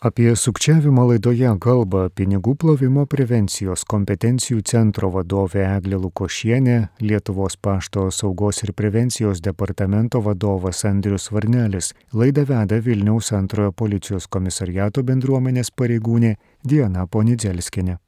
[0.00, 8.62] Apie sukčiavimo laidoje kalba pinigų plovimo prevencijos kompetencijų centro vadovė Eglė Lukošienė, Lietuvos pašto saugos
[8.64, 11.90] ir prevencijos departamento vadovas Andrius Varnelis.
[12.16, 16.32] Laidą veda Vilniaus antrojo policijos komisariato bendruomenės pareigūnė
[16.64, 17.98] Diana Ponidzelskinė.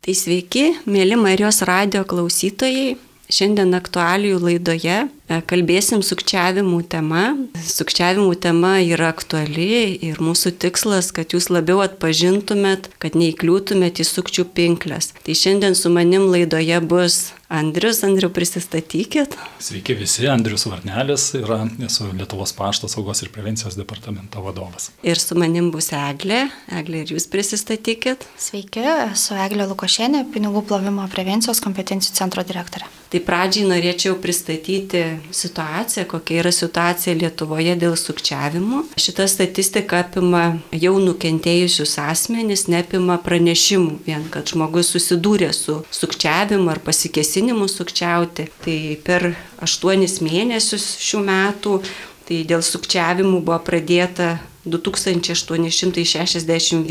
[0.00, 2.96] Tai sveiki, mėly Marijos radio klausytojai.
[3.28, 7.24] Šiandien aktualijų laidoje kalbėsim sukčiavimų tema.
[7.68, 14.48] Sukčiavimų tema yra aktuali ir mūsų tikslas, kad jūs labiau atpažintumėt, kad neįkliūtumėt į sukčių
[14.56, 15.12] pinklės.
[15.24, 18.02] Tai šiandien su manim laidoje bus Andrius.
[18.04, 19.32] Andriu, prisistatykit.
[19.58, 24.90] Sveiki visi, Andrius Varnelis yra, esu Lietuvos pašto saugos ir prevencijos departamento vadovas.
[25.00, 26.42] Ir su manim bus Eglė.
[26.68, 28.28] Eglė, ir jūs prisistatykit.
[28.36, 32.90] Sveiki, esu Eglė Lukošienė, pinigų plovimo prevencijos kompetencijų centro direktorė.
[33.08, 38.84] Tai pradžiai norėčiau pristatyti situacija, kokia yra situacija Lietuvoje dėl sukčiavimų.
[39.00, 46.82] Šita statistika apima jau nukentėjusius asmenys, neapima pranešimų, vien kad žmogus susidūrė su sukčiavimu ar
[46.84, 48.48] pasikesinimu sukčiauti.
[48.64, 49.32] Tai per
[49.64, 51.80] aštuonis mėnesius šių metų
[52.28, 54.36] Tai dėl sukčiavimų buvo pradėta
[54.68, 56.84] 2861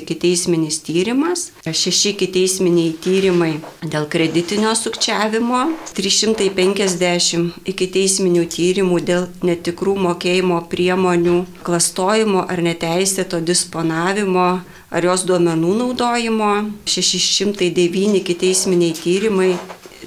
[0.00, 11.42] ikiteisminis tyrimas, 6 ikiteisminiai tyrimai dėl kreditinio sukčiavimo, 350 ikiteisminių tyrimų dėl netikrų mokėjimo priemonių
[11.66, 14.62] klastojimo ar neteisėto disponavimo
[14.94, 19.58] ar jos duomenų naudojimo, 609 ikiteisminiai tyrimai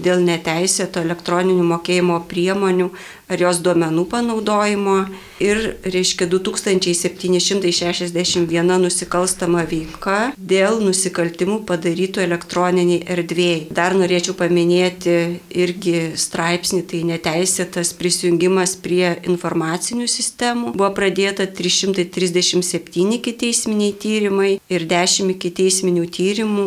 [0.03, 2.89] dėl neteisėto elektroninių mokėjimo priemonių
[3.27, 4.97] ar jos duomenų panaudojimo
[5.39, 13.67] ir, reiškia, 2761 nusikalstama veika dėl nusikaltimų padarytų elektroniniai erdvėjai.
[13.77, 20.73] Dar norėčiau paminėti irgi straipsnį, tai neteisėtas prisijungimas prie informacinių sistemų.
[20.77, 26.65] Buvo pradėta 337 kiteisminiai tyrimai ir 10 kiteisminių tyrimų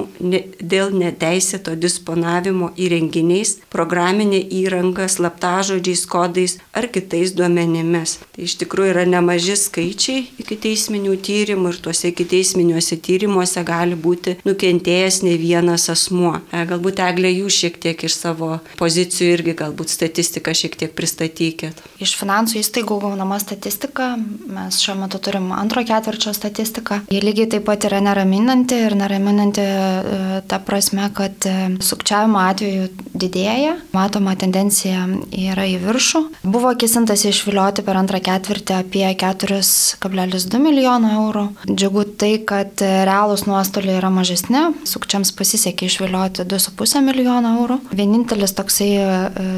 [0.60, 8.18] dėl neteisėto disponavimo įrenginiais, programinė įranga, slaptažodžiais, kodais ar kitais duomenimis.
[8.34, 13.98] Tai iš tikrųjų yra nemaži skaičiai iki teisminių tyrimų ir tuose iki teisminiuose tyrimuose gali
[13.98, 16.36] būti nukentėjęs ne vienas asmuo.
[16.52, 18.50] E, galbūt eglė jūs šiek tiek iš savo
[18.80, 21.80] pozicijų irgi galbūt statistiką šiek tiek pristatykit.
[22.02, 24.12] Iš finansų įstaigų gaunama statistika,
[24.50, 27.02] mes šiuo metu turim antro ketvirčio statistiką.
[27.12, 32.88] Jie lygiai taip pat yra neraminanti ir neraminanti e, ta prasme, kad e, sukčiavimo atveju
[33.20, 36.22] didėja, matoma tendencija yra į viršų.
[36.42, 41.46] Buvo kisintas išvilioti per antrą ketvirtį apie 4,2 milijono eurų.
[41.70, 47.80] Džiugu tai, kad realūs nuostoliai yra mažesni, sukčiams pasisekė išvilioti 2,5 milijono eurų.
[47.96, 49.08] Vienintelis toksai e,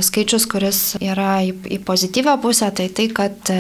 [0.05, 3.53] skaičius, kuris yra į, pozityvę pusę, tai tai, kad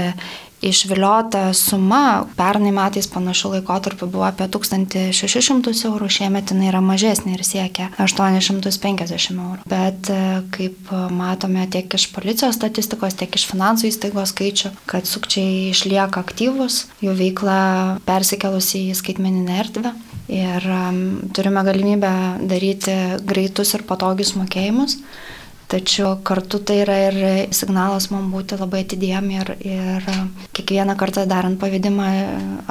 [0.62, 7.42] Išviliota suma pernai metais panašių laikotarpių buvo apie 1600 eurų, šiemet jinai yra mažesnė ir
[7.46, 9.66] siekia 850 eurų.
[9.66, 10.20] Bet e,
[10.54, 16.84] kaip matome tiek iš policijos statistikos, tiek iš finansų įstaigos skaičių, kad sukčiai išlieka aktyvus,
[17.02, 17.58] jų veikla
[18.06, 19.94] persikelusi į skaitmeninę erdvę
[20.32, 20.64] ir
[21.34, 22.12] turime galimybę
[22.48, 22.94] daryti
[23.26, 25.00] greitus ir patogius mokėjimus.
[25.72, 27.18] Tačiau kartu tai yra ir
[27.56, 30.08] signalas man būti labai atidiem ir, ir
[30.52, 32.08] kiekvieną kartą darant pavedimą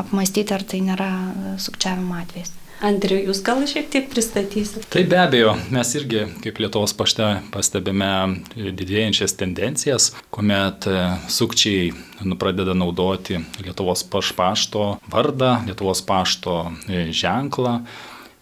[0.03, 1.11] apmastyti, ar tai nėra
[1.57, 2.53] sukčiavimo atvejs.
[2.81, 4.87] Andriu, jūs gal šiek tiek pristatysite?
[4.89, 8.09] Tai be abejo, mes irgi kaip Lietuvos pašte pastebime
[8.57, 10.87] didėjančias tendencijas, kuomet
[11.29, 11.91] sukčiai
[12.25, 17.79] nu, pradeda naudoti Lietuvos pašto vardą, Lietuvos pašto ženklą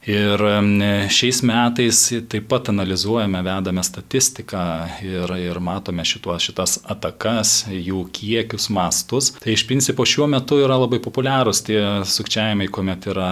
[0.07, 0.39] Ir
[1.11, 1.97] šiais metais
[2.31, 4.61] taip pat analizuojame, vedame statistiką
[5.03, 9.33] ir, ir matome šituos, šitas atakas, jų kiekius, mastus.
[9.43, 13.31] Tai iš principo šiuo metu yra labai populiarūs tie sukčiavimai, kuomet yra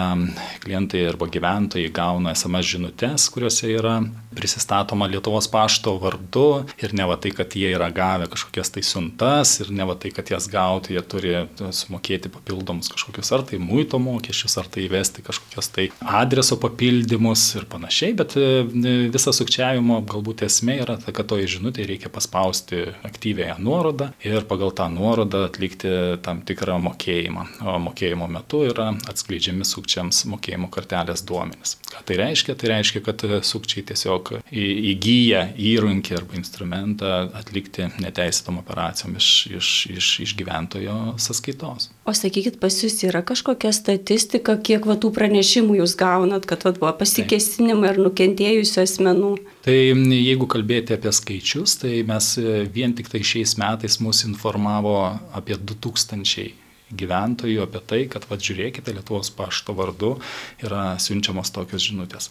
[0.63, 4.01] klientai arba gyventojai gauna SMS žinutės, kuriuose yra
[4.37, 9.55] prisistatoma Lietuvos pašto vardu ir ne va tai, kad jie yra gavę kažkokias tai siuntas
[9.63, 13.97] ir ne va tai, kad jas gauti, jie turi sumokėti papildomus kažkokius ar tai muito
[14.01, 18.63] mokesčius, ar tai įvesti kažkokias tai adreso papildymus ir panašiai, bet e,
[19.13, 24.73] visa sukčiavimo galbūt esmė yra ta, kad toje žinutėje reikia paspausti aktyvėją nuorodą ir pagal
[24.77, 25.91] tą nuorodą atlikti
[26.25, 27.45] tam tikrą mokėjimą.
[27.67, 31.77] O mokėjimo metu yra atskleidžiami sukčiams mokėjimo kortelės duomenys.
[31.91, 32.57] Ką tai reiškia?
[32.57, 40.11] Tai reiškia, kad sukčiai tiesiog įgyja įrankį arba instrumentą atlikti neteisėtom operacijom iš, iš, iš,
[40.25, 41.91] iš gyventojo sąskaitos.
[42.07, 46.73] O sakykit, pas jūs yra kažkokia statistika, kiek va tų pranešimų jūs gaunat, kad va,
[46.77, 49.33] buvo pasikesinimai ar nukentėjusių asmenų?
[49.65, 54.95] Tai jeigu kalbėti apie skaičius, tai mes e, vien tik tai šiais metais mus informavo
[55.37, 56.47] apie 2000
[56.87, 60.15] gyventojų apie tai, kad, vad žiūrėkite, Lietuvos pašto vardu
[60.63, 62.29] yra siunčiamos tokios žinutės.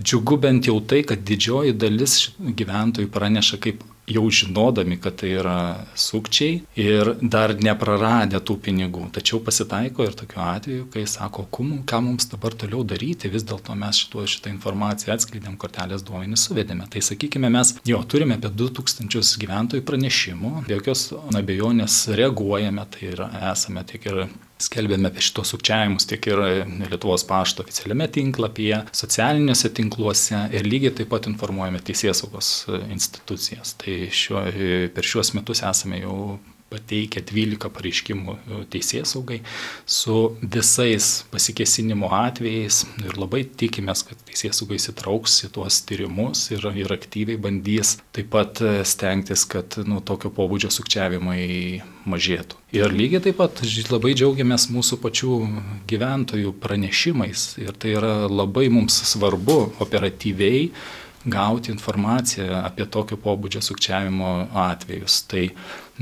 [0.00, 5.58] Džiugu bent jau tai, kad didžioji dalis gyventojų praneša kaip jau žinodami, kad tai yra
[5.98, 9.06] sukčiai ir dar nepraradę tų pinigų.
[9.14, 14.02] Tačiau pasitaiko ir tokiu atveju, kai sako, ką mums dabar toliau daryti, vis dėlto mes
[14.04, 16.88] šituo šitą informaciją atskleidėm, kortelės duomenys suvedėme.
[16.90, 23.30] Tai sakykime, mes jo turime apie 2000 gyventojų pranešimų, be jokios abejonės reaguojame, tai yra
[23.52, 24.24] esame tiek ir
[24.62, 26.40] Skelbėme apie šitos sukčiavimus tiek ir
[26.86, 32.52] Lietuvos pašto oficialiame tinklapyje, socialiniuose tinkluose ir lygiai taip pat informuojame teisėsaugos
[32.94, 33.74] institucijas.
[33.82, 34.44] Tai šiuo,
[34.94, 36.18] per šiuos metus esame jau
[36.74, 39.40] pateikę 12 pareiškimų e, teisės saugai
[39.86, 46.66] su visais pasikesinimo atvejais ir labai tikimės, kad teisės saugai įsitrauks į tuos tyrimus ir,
[46.74, 51.44] ir aktyviai bandys taip pat e, stengtis, kad nu, tokio pobūdžio sukčiavimai
[52.10, 52.60] mažėtų.
[52.74, 53.62] Ir lygiai taip pat
[53.92, 55.38] labai džiaugiamės mūsų pačių
[55.90, 60.68] gyventojų pranešimais ir tai yra labai mums svarbu operatyviai
[61.24, 64.32] gauti informaciją apie tokio pobūdžio sukčiavimo
[64.64, 65.22] atvejus.
[65.30, 65.46] Tai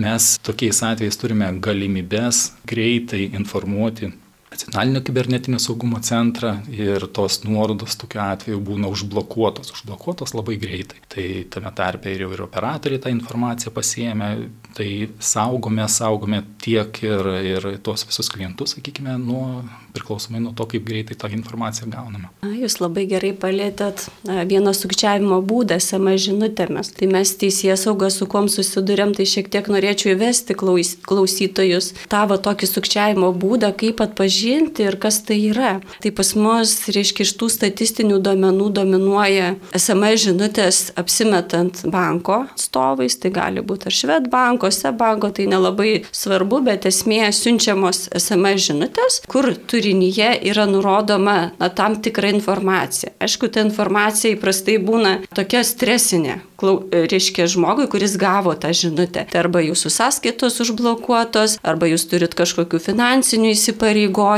[0.03, 4.13] mes tokiais atvejais turime galimybės greitai informuoti
[4.53, 11.01] nacionalinio kibernetinio saugumo centrą ir tos nuorodos tokiu atveju būna užblokuotos, užblokuotos labai greitai.
[11.13, 14.29] Tai tame tarpe ir jau ir operatoriai tą informaciją pasiemė,
[14.77, 14.89] tai
[15.21, 19.63] saugome, saugome tiek ir, ir tuos visus klientus, sakykime, nuo,
[19.97, 22.31] priklausomai nuo to, kaip greitai tą informaciją gauname.
[22.63, 26.93] Jūs labai gerai palėtėt vieną sukčiavimo būdą SMS žinutėmis.
[26.97, 32.39] Tai mes teisės saugą su kuom susidurėm, tai šiek tiek norėčiau įvesti klaus, klausytojus tavo
[32.41, 35.73] tokį sukčiavimo būdą, kaip atpažinti ir kas tai yra.
[36.03, 43.33] Tai pas mus, reiškia, iš tų statistinių duomenų dominuoja SMS žinutės apsimetant banko atstovais, tai
[43.35, 50.35] gali būti ar Švedbanko, Sebanko, tai nelabai svarbu, bet esmė siunčiamos SMS žinutės, kur turinyje
[50.51, 53.13] yra nurodoma na, tam tikra informacija.
[53.23, 59.27] Aišku, ta informacija įprastai būna tokia stresinė, reiškia žmogui, kuris gavo tą žinutę.
[59.31, 64.32] Tai arba jūsų sąskaitos užblokuotos, arba jūs turit kažkokių finansinių įsipareigojimų,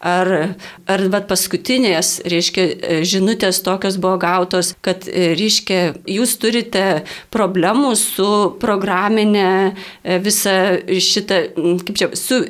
[0.00, 0.30] ar,
[0.90, 2.66] ar bet paskutinės, reiškia,
[3.06, 6.84] žinutės tokios buvo gautos, kad, reiškia, jūs turite
[7.32, 8.28] problemų su
[8.60, 10.54] programinė e, visa
[10.86, 11.40] šita,
[11.86, 12.42] kaip čia, su,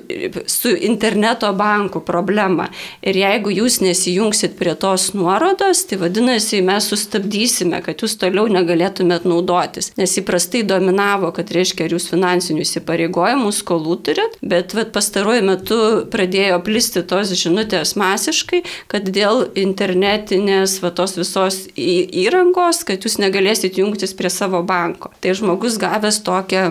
[0.50, 2.70] su interneto bankų problema.
[3.04, 8.80] Ir jeigu jūs nesijungsit prie tos nuorodos, tai vadinasi, mes sustabdysime, kad jūs toliau negalėtumėte
[8.80, 9.92] galėtumėt naudotis.
[9.98, 15.78] Nes įprastai dominavo, kad reiškia, jūs finansinių įsipareigojimų skolų turit, bet vat, pastaruoju metu
[16.10, 23.80] pradėjo plisti tos žinutės masiškai, kad dėl internetinės va, tos visos įrangos, kad jūs negalėsit
[23.82, 25.12] jungtis prie savo banko.
[25.20, 26.70] Tai žmogus gavęs tokią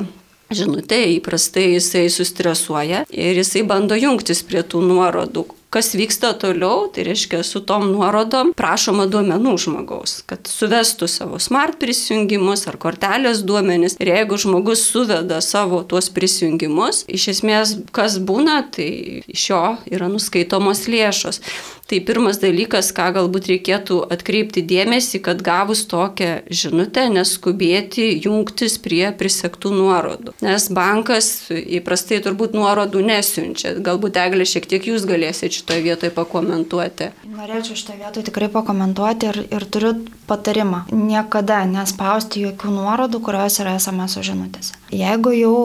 [0.49, 7.03] žinutę, įprastai jisai sustresuoja ir jisai bando jungtis prie tų nuorodų, Kas vyksta toliau, tai
[7.05, 13.99] reiškia su tom nuorodom prašoma duomenų žmogaus, kad suvestų savo smart prisijungimus ar kortelės duomenis.
[14.01, 20.09] Ir jeigu žmogus suveda savo tuos prisijungimus, iš esmės kas būna, tai iš jo yra
[20.09, 21.43] nuskaitomos lėšos.
[21.89, 29.07] Tai pirmas dalykas, ką galbūt reikėtų atkreipti dėmesį, kad gavus tokią žinutę, neskubėti jungtis prie
[29.17, 30.35] prisektų nuorodų.
[30.45, 33.73] Nes bankas įprastai turbūt nuorodų nesiunčia.
[33.85, 37.11] Galbūt Eglė šiek tiek jūs galėsite šitoje vietoje pakomentuoti.
[37.35, 39.93] Norėčiau šitoje vietoje tikrai pakomentuoti ir, ir turiu
[40.29, 40.85] patarimą.
[40.95, 44.78] Niekada nespausti jokių nuorodų, kurios yra SMS žinutėse.
[44.89, 45.55] Jeigu jau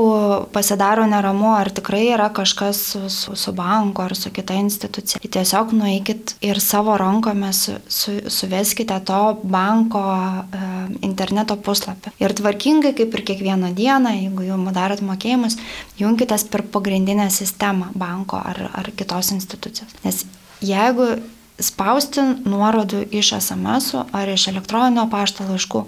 [0.53, 5.31] pasidaro neramu, ar tikrai yra kažkas su, su, su banku ar su kita institucija, tai
[5.39, 10.65] tiesiog nueikit ir savo rankomis su, su, suveskite to banko e,
[11.09, 12.13] interneto puslapį.
[12.21, 15.57] Ir tvarkingai, kaip ir kiekvieną dieną, jeigu jau darot mokėjimus,
[16.01, 19.97] junkitės per pagrindinę sistemą banko ar, ar kitos institucijos.
[20.05, 20.27] Nes
[20.61, 21.15] jeigu
[21.63, 25.85] spausti nuorodų iš SMS ar iš elektroninio pašto laiškų,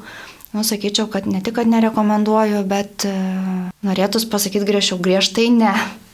[0.55, 3.15] nu, sakyčiau, kad ne tik, kad nerekomenduoju, bet e,
[3.87, 5.73] norėtus pasakyti griežčiau, griežtai ne.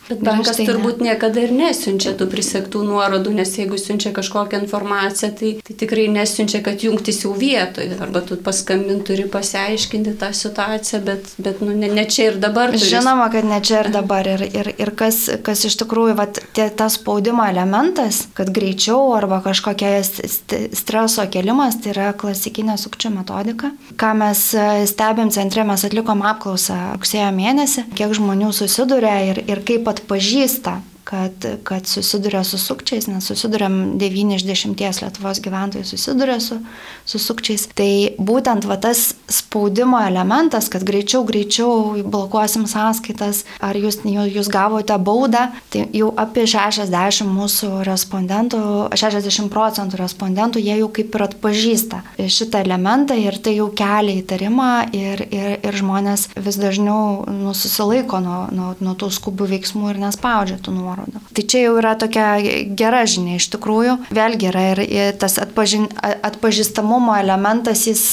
[0.09, 1.13] Bet bankas tai turbūt ne.
[1.13, 6.59] niekada ir nesiunčia tų prisektų nuorodų, nes jeigu siunčia kažkokią informaciją, tai, tai tikrai nesiunčia,
[6.65, 7.95] kad jungtis jau vietoje.
[8.03, 12.75] Arba tu paskambinti turi pasiaiškinti tą situaciją, bet, bet nu, ne, ne čia ir dabar.
[12.75, 12.91] Turi.
[12.97, 14.27] Žinoma, kad ne čia ir dabar.
[14.35, 19.39] Ir, ir, ir kas, kas iš tikrųjų, vat, tie, tas spaudimo elementas, kad greičiau arba
[19.45, 23.73] kažkokia streso kelimas, tai yra klasikinė sukčių metodika.
[24.01, 29.63] Ką mes e, stebėm centre, mes atlikom apklausą rugsėjo mėnesį, kiek žmonių susiduria ir, ir
[29.67, 36.39] kaip atpažįsta kad, kad susiduria su sukčiais, nes susiduriam 9 iš 10 Lietuvos gyventojų susiduria
[36.41, 36.59] su,
[37.07, 37.67] su sukčiais.
[37.75, 44.97] Tai būtent va, tas spaudimo elementas, kad greičiau, greičiau blokuosim sąskaitas, ar jūs, jūs gavote
[45.03, 48.63] baudą, tai jau apie 60 mūsų respondentų,
[48.95, 54.71] 60 procentų respondentų jie jau kaip ir atpažįsta šitą elementą ir tai jau kelia įtarimą
[54.97, 60.61] ir, ir, ir žmonės vis dažniau nususilaiko nuo, nuo, nuo tų skubių veiksmų ir nespaudžia
[60.63, 61.23] tų nuorodų.
[61.33, 62.27] Tai čia jau yra tokia
[62.77, 63.99] gera žinia iš tikrųjų.
[64.15, 64.83] Vėlgi yra ir,
[65.21, 68.05] tas atpažin, atpažįstamumo elementas, jis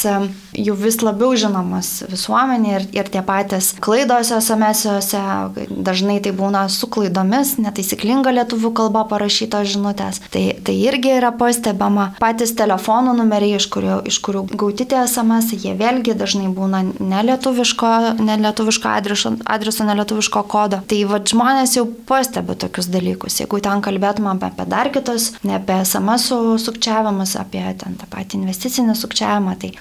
[0.54, 5.22] jau vis labiau žinomas visuomenė ir, ir tie patys klaidos SMS-ose,
[5.70, 10.22] dažnai tai būna su klaidomis, netaisyklinga lietuvių kalba parašytos žinutės.
[10.34, 12.10] Tai, tai irgi yra pastebama.
[12.22, 17.94] Patys telefonų numeriai, iš kurių, iš kurių gauti tie SMS, jie vėlgi dažnai būna nelietuviško,
[18.24, 20.82] nelietuviško adreso, adreso nelietuviško kodo.
[20.90, 23.40] Tai va žmonės jau pastebi tokius dalykus.
[23.42, 26.30] Jeigu ten kalbėtume apie dar kitus, ne apie SMS
[26.66, 29.72] sukčiavimus, apie ten tą patį investicinį sukčiavimą, tai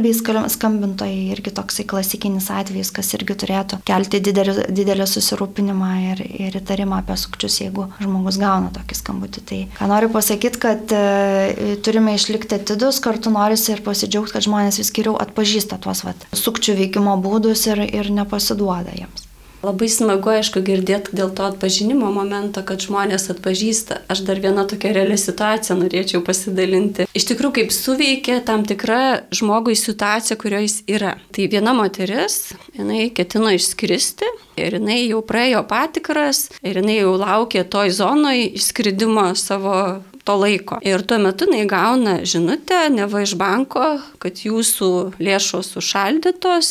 [0.00, 6.56] rusakalbiai skambintojai irgi toksai klasikinis atvejis, kas irgi turėtų kelti didelį, didelį susirūpinimą ir, ir
[6.60, 9.44] įtarimą apie sukčius, jeigu žmogus gauna tokį skambutį.
[9.50, 14.80] Tai ką noriu pasakyti, kad e, turime išlikti atidus, kartu norisi ir pasidžiaugti, kad žmonės
[14.80, 19.29] vis geriau atpažįsta tuos vat, sukčių veikimo būdus ir, ir nepasiduoda jiems.
[19.60, 23.98] Labai smagu, aišku, girdėti dėl to atpažinimo momento, kad žmonės atpažįsta.
[24.08, 27.04] Aš dar vieną tokią realią situaciją norėčiau pasidalinti.
[27.12, 31.12] Iš tikrųjų, kaip suveikia tam tikra žmogui situacija, kurioje jis yra.
[31.36, 37.66] Tai viena moteris, jinai ketino išskristi ir jinai jau praėjo patikras ir jinai jau laukė
[37.68, 39.76] toj zonoje išskridimo savo
[40.24, 40.78] to laiko.
[40.86, 44.90] Ir tuo metu jinai gauna žinutę, neva iš banko, kad jūsų
[45.22, 46.68] lėšos užšaldytos,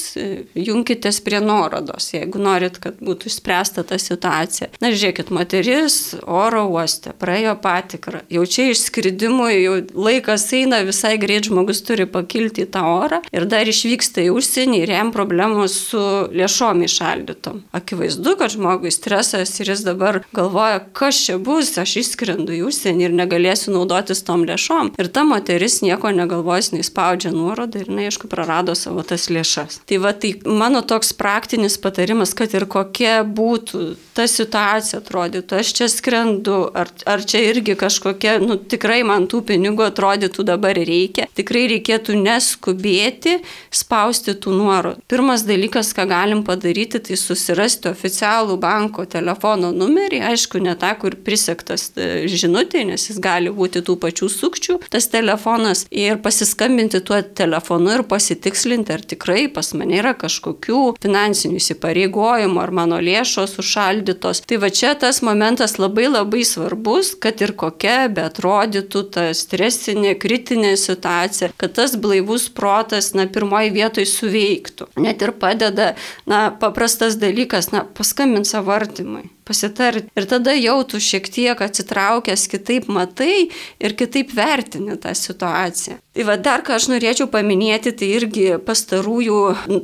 [0.53, 4.69] junkitės prie nuorodos, jeigu norit, kad būtų išspręsta ta situacija.
[4.83, 11.49] Na, žiūrėkit, moteris oro uoste praėjo patikrą, jau čia išskridimui, jau laikas eina, visai greit
[11.49, 16.03] žmogus turi pakilti į tą orą ir dar išvyksta į užsienį ir jam problemos su
[16.35, 17.63] lėšom išaldytom.
[17.75, 23.09] Akivaizdu, kad žmogui stresas ir jis dabar galvoja, kas čia bus, aš išskrendu į užsienį
[23.09, 24.93] ir negaliu galėsiu naudotis tom lėšom.
[24.99, 29.81] Ir ta moteris nieko negalvojus, neįspaudžia nuorodą ir, na, aišku, prarado savo tas lėšas.
[29.89, 35.71] Tai va, tai mano toks praktinis patarimas, kad ir kokia būtų ta situacija atrodytų, aš
[35.77, 41.29] čia skrendu, ar, ar čia irgi kažkokia, nu, tikrai man tų pinigų atrodytų dabar reikia,
[41.37, 43.37] tikrai reikėtų neskubėti
[43.71, 45.05] spausti tų nuorodų.
[45.09, 51.15] Pirmas dalykas, ką galim padaryti, tai susirasti oficialų banko telefono numerį, aišku, ne tą, kur
[51.15, 57.19] prisektas e, žinutė, nes jis gali būti tų pačių sukčių tas telefonas ir pasiskambinti tuo
[57.37, 64.43] telefonu ir pasitikslinti, ar tikrai pas mane yra kažkokių finansinių įsipareigojimų, ar mano lėšos užšaldytos.
[64.49, 70.15] Tai va čia tas momentas labai labai svarbus, kad ir kokia bet atrodytų ta stresinė,
[70.19, 74.91] kritinė situacija, kad tas blaivus protas, na, pirmoji vietoje suveiktų.
[75.01, 75.93] Net ir padeda,
[76.29, 80.07] na, paprastas dalykas, na, paskambinti savo artimui pasitarti.
[80.15, 83.49] Ir tada jau tu šiek tiek atsitraukęs kitaip matai
[83.81, 85.99] ir kitaip vertini tą situaciją.
[86.19, 89.37] Tai va dar ką aš norėčiau paminėti, tai irgi pastarųjų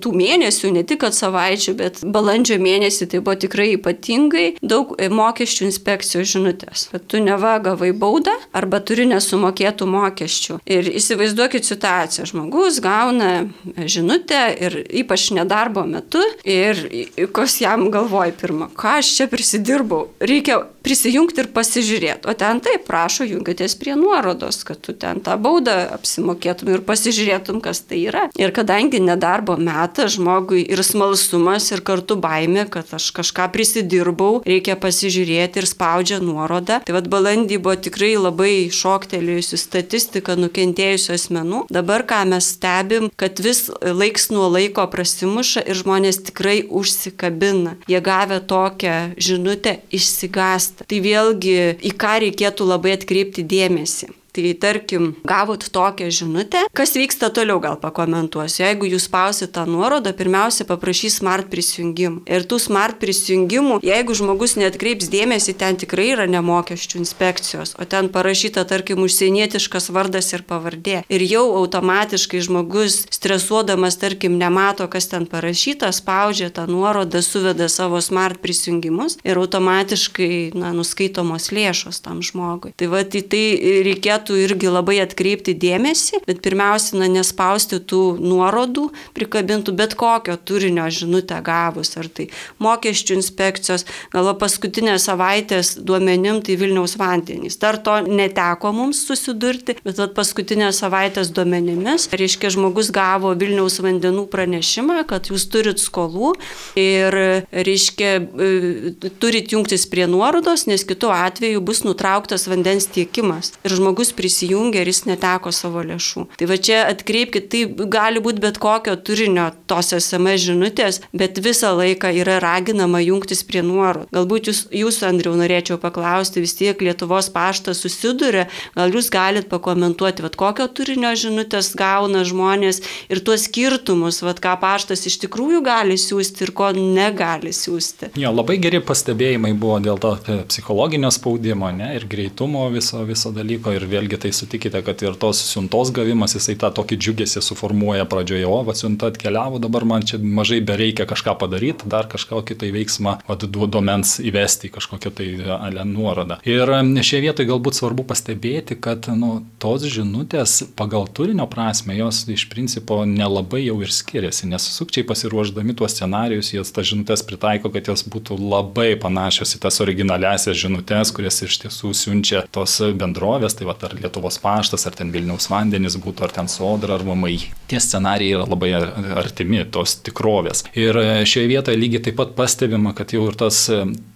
[0.03, 6.33] tų mėnesių, ne tik savaičių, bet balandžio mėnesį tai buvo tikrai ypatingai daug mokesčių inspekcijos
[6.33, 6.87] žinutės.
[6.91, 10.59] Kad tu neva gavai baudą arba turi nesumokėtų mokesčių.
[10.65, 12.27] Ir įsivaizduokit situaciją.
[12.33, 13.45] Žmogus gauna
[13.77, 16.83] žinutę ir ypač nedarbo metu ir
[17.31, 22.27] kas jam galvoja pirmą, ką aš čia prisipažįstu prisidirbau, reikia prisijungti ir pasižiūrėti.
[22.29, 27.61] O ten taip prašo, jungitės prie nuorodos, kad tu ten tą baudą apsimokėtum ir pasižiūrėtum,
[27.63, 28.27] kas tai yra.
[28.37, 34.75] Ir kadangi nedarbo metas žmogui ir smalsumas, ir kartu baimė, kad aš kažką prisidirbau, reikia
[34.77, 36.81] pasižiūrėti ir spaudžia nuorodą.
[36.85, 41.63] Tai vad balandį buvo tikrai labai šoktelėjusi statistika nukentėjusių asmenų.
[41.73, 47.79] Dabar ką mes stebim, kad vis laiks nuo laiko prasimuša ir žmonės tikrai užsikabina.
[47.89, 49.44] Jie gavę tokią žinutę
[49.93, 50.87] išsigąsta.
[50.89, 54.09] Tai vėlgi į ką reikėtų labai atkreipti dėmesį.
[54.35, 58.65] Tai tarkim, gavot tokią žinutę, kas vyksta toliau gal pakomentuosiu.
[58.65, 62.25] Jeigu jūs spausit tą nuorodą, pirmiausia paprašys smart prisijungimų.
[62.27, 68.09] Ir tų smart prisijungimų, jeigu žmogus netkreips dėmesį, ten tikrai yra nemokesčių inspekcijos, o ten
[68.11, 71.05] parašyta, tarkim, užsienietiškas vardas ir pavardė.
[71.07, 78.03] Ir jau automatiškai žmogus stresuodamas, tarkim, nemato, kas ten parašyta, spaudžia tą nuorodą, suveda savo
[78.03, 82.75] smart prisijungimus ir automatiškai, na, nuskaitomos lėšos tam žmogui.
[82.75, 83.45] Tai va, tai, tai
[83.87, 90.37] reikėtų reikėtų irgi labai atkreipti dėmesį, bet pirmiausia, na, nespausti tų nuorodų, prikabintų bet kokio
[90.37, 92.29] turinio žinutę gavus, ar tai
[92.59, 97.57] mokesčių inspekcijos, galva paskutinės savaitės duomenim tai Vilniaus vandenys.
[97.57, 105.05] Dar to neteko mums susidurti, bet paskutinės savaitės duomenimis, reiškia, žmogus gavo Vilniaus vandenų pranešimą,
[105.07, 106.33] kad jūs turit skolų
[106.79, 107.19] ir,
[107.51, 113.53] reiškia, e, turit jungtis prie nuorodos, nes kitu atveju bus nutrauktas vandens tiekimas.
[113.65, 116.25] Ir žmogus prisijungia ir jis neteko savo lėšų.
[116.39, 121.73] Tai va čia atkreipkite, tai gali būti bet kokio turinio tos SMS žinutės, bet visą
[121.77, 124.09] laiką yra raginama jungtis prie nuorodų.
[124.15, 130.25] Galbūt jūs, jūs Andriu, norėčiau paklausti, vis tiek Lietuvos paštas susiduria, gal jūs galite pakomentuoti,
[130.25, 132.81] vad kokio turinio žinutės gauna žmonės
[133.11, 138.13] ir tuos skirtumus, vad ką paštas iš tikrųjų gali siūsti ir ko negali siūsti.
[138.19, 140.15] Jo, labai geri pastebėjimai buvo dėl to
[140.49, 145.39] psichologinio spaudimo ne, ir greitumo viso, viso dalyko ir vėlgi tai sutikite, kad ir tos
[145.41, 150.19] siuntos gavimas, jisai tą tokį džiugesį suformuoja pradžioje, o va siunta atkeliavo, dabar man čia
[150.19, 156.39] mažai bereikia kažką padaryti, dar kažkokį tai veiksmą, vad duomens įvesti kažkokią tai ale nuorodą.
[156.45, 156.69] Ir
[157.01, 163.01] šioje vietoje galbūt svarbu pastebėti, kad nu, tos žinutės pagal turinio prasme jos iš principo
[163.05, 168.05] nelabai jau ir skiriasi, nes sukčiai pasiruošdami tuos scenarius, jie tas žinutės pritaiko, kad jos
[168.09, 173.77] būtų labai panašios į tas originaliasias žinutės, kurias iš tiesų siunčia tos bendrovės, tai va
[173.85, 177.37] ar Lietuvos paštas, ar ten Vilniaus vandenis būtų, ar ten sodra, ar VMI.
[177.71, 178.73] Tie scenarijai yra labai
[179.21, 180.65] artimi tos tikrovės.
[180.77, 183.65] Ir šioje vietoje lygiai taip pat pastebima, kad jau ir tas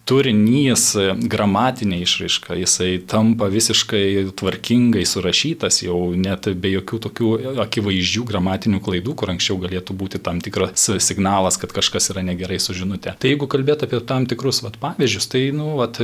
[0.09, 0.95] turinys,
[1.29, 7.33] gramatinė išraiška, jisai tampa visiškai tvarkingai surašytas, jau net be jokių tokių
[7.65, 12.73] akivaizdžių gramatinių klaidų, kur anksčiau galėtų būti tam tikras signalas, kad kažkas yra negerai su
[12.77, 13.13] žinutė.
[13.21, 16.01] Tai jeigu kalbėt apie tam tikrus vat, pavyzdžius, tai, nu, vat,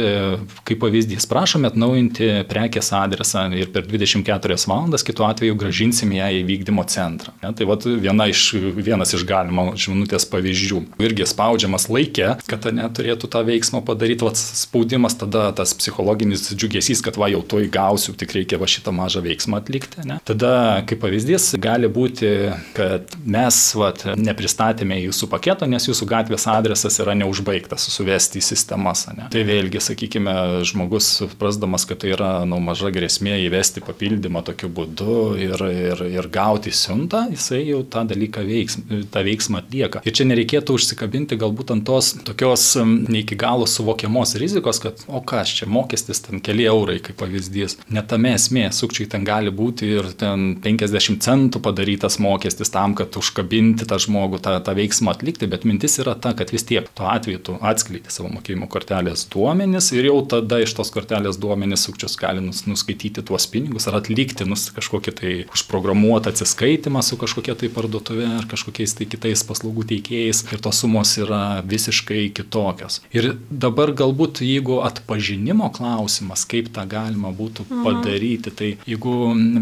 [0.67, 6.45] kaip pavyzdys, prašome atnaujinti prekės adresą ir per 24 valandas, kitu atveju gražinsime ją į
[6.51, 7.33] vykdymo centrą.
[7.41, 7.55] Ne?
[7.57, 10.85] Tai vat, viena iš, vienas iš galimo žinutės pavyzdžių.
[11.01, 17.01] Irgi spaudžiamas laikė, kad neturėtų tą veiksmą padaryti padaryti vat, spaudimas, tada tas psichologinis džiugesys,
[17.05, 20.03] kad va jau to įgausiu, tik reikia va šitą mažą veiksmą atlikti.
[20.07, 20.19] Ne?
[20.27, 22.31] Tada, kaip pavyzdys, gali būti,
[22.77, 29.05] kad mes vat, nepristatėme jūsų paketo, nes jūsų gatvės adresas yra neužbaigtas suvesti į sistemas.
[29.15, 29.29] Ne?
[29.33, 30.35] Tai vėlgi, sakykime,
[30.67, 36.29] žmogus, suprasdamas, kad tai yra nu, maža grėsmė įvesti papildymą tokiu būdu ir, ir, ir
[36.33, 38.79] gauti siuntą, jisai jau tą dalyką veiks,
[39.13, 40.03] tą veiksmą atlieka.
[40.05, 44.93] Ir čia nereikėtų užsikabinti galbūt ant tos tokios ne iki galo suvokimo suvokiamos rizikos, kad
[45.07, 47.77] o kas čia mokestis, ten keli eurai kaip pavyzdys.
[47.93, 53.13] Net tame esmė, sukčiai ten gali būti ir ten 50 centų padarytas mokestis tam, kad
[53.19, 57.11] užkabinti tą žmogų, tą, tą veiksmą atlikti, bet mintis yra ta, kad vis tiek tuo
[57.11, 62.17] atveju tu atskleidi savo mokėjimo kortelės duomenis ir jau tada iš tos kortelės duomenis sukčius
[62.17, 67.69] gali nus, nuskaityti tuos pinigus ar atlikti nus, kažkokį tai užprogramuotą atsiskaitimą su kažkokia tai
[67.75, 73.01] parduotuvė ar kažkokiais tai kitais paslaugų teikėjais ir tos sumos yra visiškai kitokios.
[73.13, 77.83] Ir dabar galbūt jeigu atpažinimo klausimas, kaip tą galima būtų mhm.
[77.85, 79.15] padaryti, tai jeigu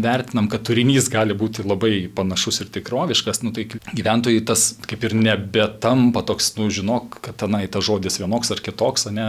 [0.04, 5.16] vertinam, kad turinys gali būti labai panašus ir tikroviškas, nu, tai gyventojai tas kaip ir
[5.18, 9.28] nebetampa toks, nu žinok, kad tenai tas žodis vienoks ar kitoks, ne,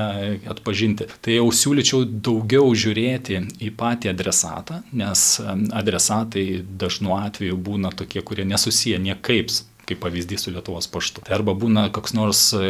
[0.52, 1.10] atpažinti.
[1.26, 5.28] Tai jau siūlyčiau daugiau žiūrėti į patį adresatą, nes
[5.76, 9.46] adresatai dažnu atveju būna tokie, kurie nesusiję niekaip
[9.86, 11.24] kaip pavyzdys su Lietuvos paštu.
[11.26, 12.62] Tai arba būna koks nors e,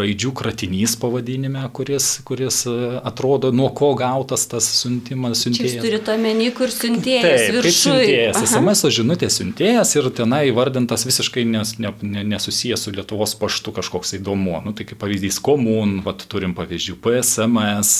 [0.00, 2.74] raidžių kratinys pavadinime, kuris, kuris e,
[3.06, 5.76] atrodo, nuo ko gautas tas siuntimas siuntėjas.
[5.76, 7.74] Jūs turite omeny, kur siuntėjas Taip, viršui.
[7.84, 13.74] Siuntėjas, SMS žinutė siuntėjas ir tenai vardintas visiškai nes, ne, ne, nesusijęs su Lietuvos paštu
[13.78, 14.58] kažkoks įdomu.
[14.64, 17.94] Nu, tai kaip pavyzdys komun, vat, turim pavyzdžių PSMS,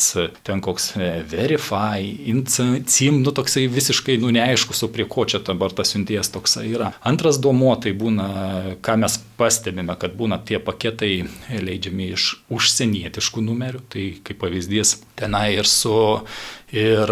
[0.46, 5.74] ten koks e, Verify, Incim, nu toksai visiškai nu, neaiškus, o prie ko čia dabar
[5.74, 6.92] tas siuntėjas toksai yra.
[7.06, 8.28] Antras duomo tai būna
[8.84, 11.12] ką mes pastebime, kad būna tie paketai
[11.50, 15.94] leidžiami iš užsienietiškų numerių, tai kaip pavyzdys tenai ir su
[16.74, 17.10] ir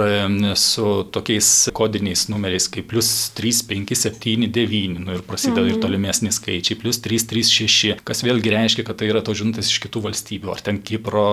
[0.59, 5.71] su tokiais kodiniais numeriais kaip plus 3579 nu, ir prasideda mhm.
[5.71, 10.03] ir tolimesni skaičiai, plus 336, kas vėlgi reiškia, kad tai yra to žinutės iš kitų
[10.09, 11.27] valstybių, ar ten Kipro,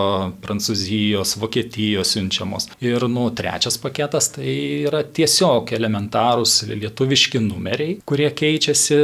[0.44, 2.70] Prancūzijos, Vokietijos siunčiamos.
[2.86, 4.54] Ir nu, trečias paketas tai
[4.88, 9.00] yra tiesiog elementarūs lietuviški numeriai, kurie keičiasi,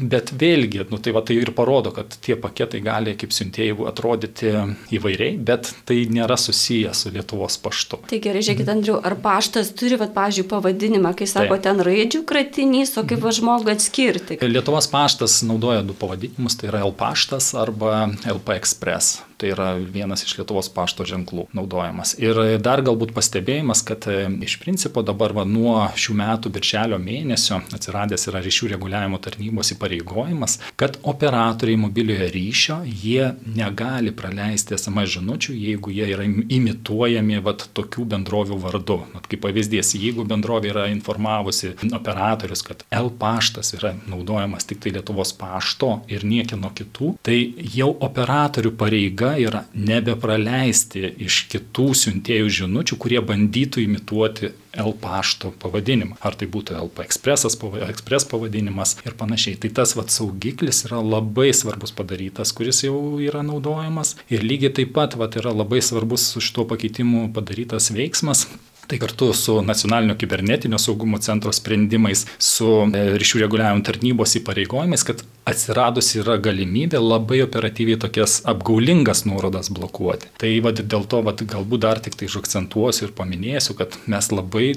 [0.00, 4.54] bet vėlgi, nu, tai, va, tai ir parodo, kad tie paketai gali kaip siuntėjai atrodyti
[4.94, 8.02] įvairiai, bet tai nėra susiję su Lietuvos paštu.
[8.08, 11.64] Tai gerai, žiūrėkit, Andriu, ar paštas turi, va, pažiūrėjau, pavadinimą, kai sako Taip.
[11.66, 14.38] ten raidžių kratinys, o kaip va žmogų atskirti?
[14.42, 19.22] Lietuvos paštas naudoja du pavadinimus, tai yra L paštas arba LP Express.
[19.42, 22.12] Tai yra vienas iš Lietuvos pašto ženklų naudojamas.
[22.22, 27.58] Ir dar galbūt pastebėjimas, kad e, iš principo dabar va, nuo šių metų birželio mėnesio
[27.74, 35.56] atsiradęs yra ryšių reguliavimo tarnybos įpareigojimas, kad operatoriai mobiliojo ryšio jie negali praleisti SMS žinučių,
[35.58, 38.98] jeigu jie yra imituojami vat, tokių bendrovių vardu.
[39.14, 44.94] Vat, kaip pavyzdys, jeigu bendrovė yra informavusi operatorius, kad L paštas yra naudojamas tik tai
[44.96, 47.38] Lietuvos pašto ir niekino kitų, tai
[47.74, 56.16] jau operatorių pareiga yra nebepraleisti iš kitų siuntėjų žinučių, kurie bandytų imituoti L pašto pavadinimą.
[56.24, 57.58] Ar tai būtų LP Expressas,
[57.88, 59.58] Express pavadinimas ir panašiai.
[59.60, 64.16] Tai tas vat, saugiklis yra labai svarbus padarytas, kuris jau yra naudojamas.
[64.32, 68.46] Ir lygiai taip pat vat, yra labai svarbus su šituo pakeitimu padarytas veiksmas,
[68.86, 75.22] Tai kartu su nacionalinio kibernetinio saugumo centro sprendimais, su e, ryšių reguliavimo tarnybos įpareigojimais, kad
[75.48, 80.30] atsiradus yra galimybė labai operatyviai tokias apgaulingas nuorodas blokuoti.
[80.38, 84.72] Tai vad dėl to vad galbūt dar tik tai užakcentuosiu ir paminėsiu, kad mes labai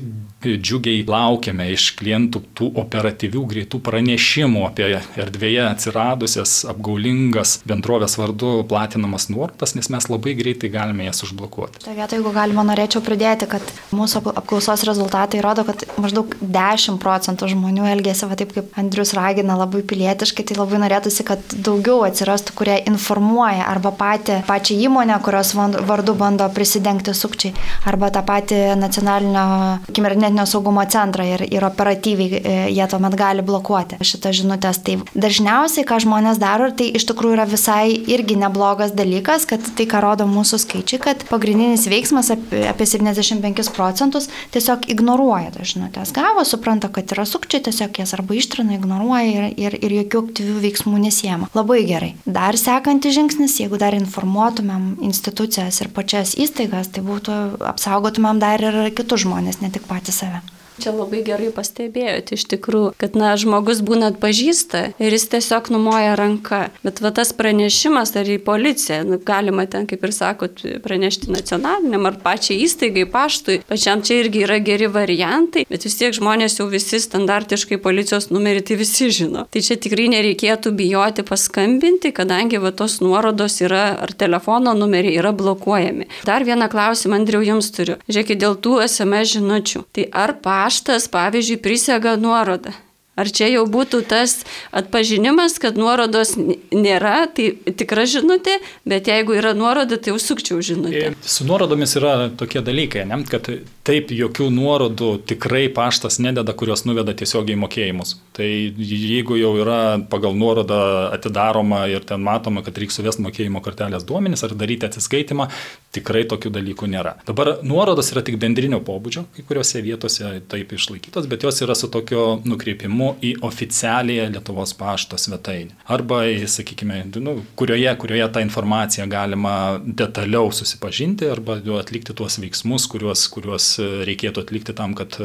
[0.45, 4.89] džiugiai laukiame iš klientų tų operatyvių greitų pranešimų apie
[5.21, 11.83] erdvėje atsiradusias apgaulingas bendrovės vardu platinamas nuorodas, nes mes labai greitai galime jas užblokuoti.
[11.85, 17.51] Tai vietoje, jeigu galima, norėčiau pridėti, kad mūsų apklausos rezultatai rodo, kad maždaug 10 procentų
[17.53, 22.55] žmonių elgėsi va taip, kaip Andrius ragina, labai pilietiškai, tai labai norėtųsi, kad daugiau atsirastų,
[22.57, 27.53] kurie informuoja arba patį, pačią įmonę, kurios vardu bando prisidengti sukčiai,
[27.89, 29.45] arba tą patį nacionalinio
[29.91, 34.81] kibernetinio saugumo centrą ir, ir operatyviai e, jie tuomet gali blokuoti šitas žinutės.
[34.85, 39.87] Tai dažniausiai, ką žmonės daro, tai iš tikrųjų yra visai irgi neblogas dalykas, kad tai,
[39.89, 45.73] ką rodo mūsų skaičiai, kad pagrindinis veiksmas apie, apie 75 procentų procentus tiesiog ignoruoja tas
[45.73, 46.11] žinutės.
[46.15, 50.44] Gavo, supranta, kad yra sukčiai, tiesiog jas arba ištrina, ignoruoja ir, ir, ir jokių aktyvių
[50.63, 51.49] veiksmų nesiema.
[51.57, 52.13] Labai gerai.
[52.25, 57.39] Dar sekantis žingsnis, jeigu dar informuotumėm institucijas ir pačias įstaigas, tai būtų
[57.73, 60.43] apsaugotumėm dar ir kitus žmonės, ne tik patį save.
[60.81, 66.15] Čia labai gerai pastebėjote iš tikrųjų, kad na, žmogus būna atpažįsta ir jis tiesiog numoja
[66.19, 66.65] ranką.
[66.83, 72.09] Bet va tas pranešimas ar į policiją, nu, galima ten, kaip ir sakot, pranešti nacionaliniam
[72.09, 73.61] ar pačiai įstaigai, paštui.
[73.69, 78.65] Pačiam čia irgi yra geri variantai, bet vis tiek žmonės jau visi standartiškai policijos numerį
[78.67, 79.45] tai visi žino.
[79.51, 85.31] Tai čia tikrai nereikėtų bijoti paskambinti, kadangi va tos nuorodos yra ar telefono numeriai yra
[85.35, 86.09] blokuojami.
[86.27, 87.95] Dar vieną klausimą, Andriu, jums turiu.
[88.11, 89.85] Žiūrėkit, dėl tų SMS žinučių.
[89.95, 92.73] Tai ar pa paštas, pavyzdžiui, prisega nuorodą.
[93.15, 94.41] Ar čia jau būtų tas
[94.75, 101.13] atpažinimas, kad nuorodos nėra, tai tikra žinutė, bet jeigu yra nuoroda, tai užsukčiau žinutę.
[101.23, 103.21] Su nuorodomis yra tokie dalykai, ne?
[103.29, 103.47] kad
[103.87, 108.17] taip jokių nuorodų tikrai paštas nededa, kurios nuveda tiesiogiai mokėjimus.
[108.35, 109.79] Tai jeigu jau yra
[110.11, 110.81] pagal nuorodą
[111.15, 115.47] atidaroma ir ten matoma, kad reikia suvesti mokėjimo kortelės duomenis ar daryti atsiskaitimą,
[115.95, 117.15] tikrai tokių dalykų nėra.
[117.29, 121.87] Dabar nuorodos yra tik bendrinio pobūdžio, kai kuriuose vietose taip išlaikytos, bet jos yra su
[121.93, 125.75] tokio nukreipimu nuėjimu į oficialiąją Lietuvos pašto svetainę.
[125.87, 133.27] Arba, sakykime, nu, kurioje, kurioje tą informaciją galima detaliau susipažinti arba atlikti tuos veiksmus, kuriuos,
[133.29, 135.17] kuriuos reikėtų atlikti tam, kad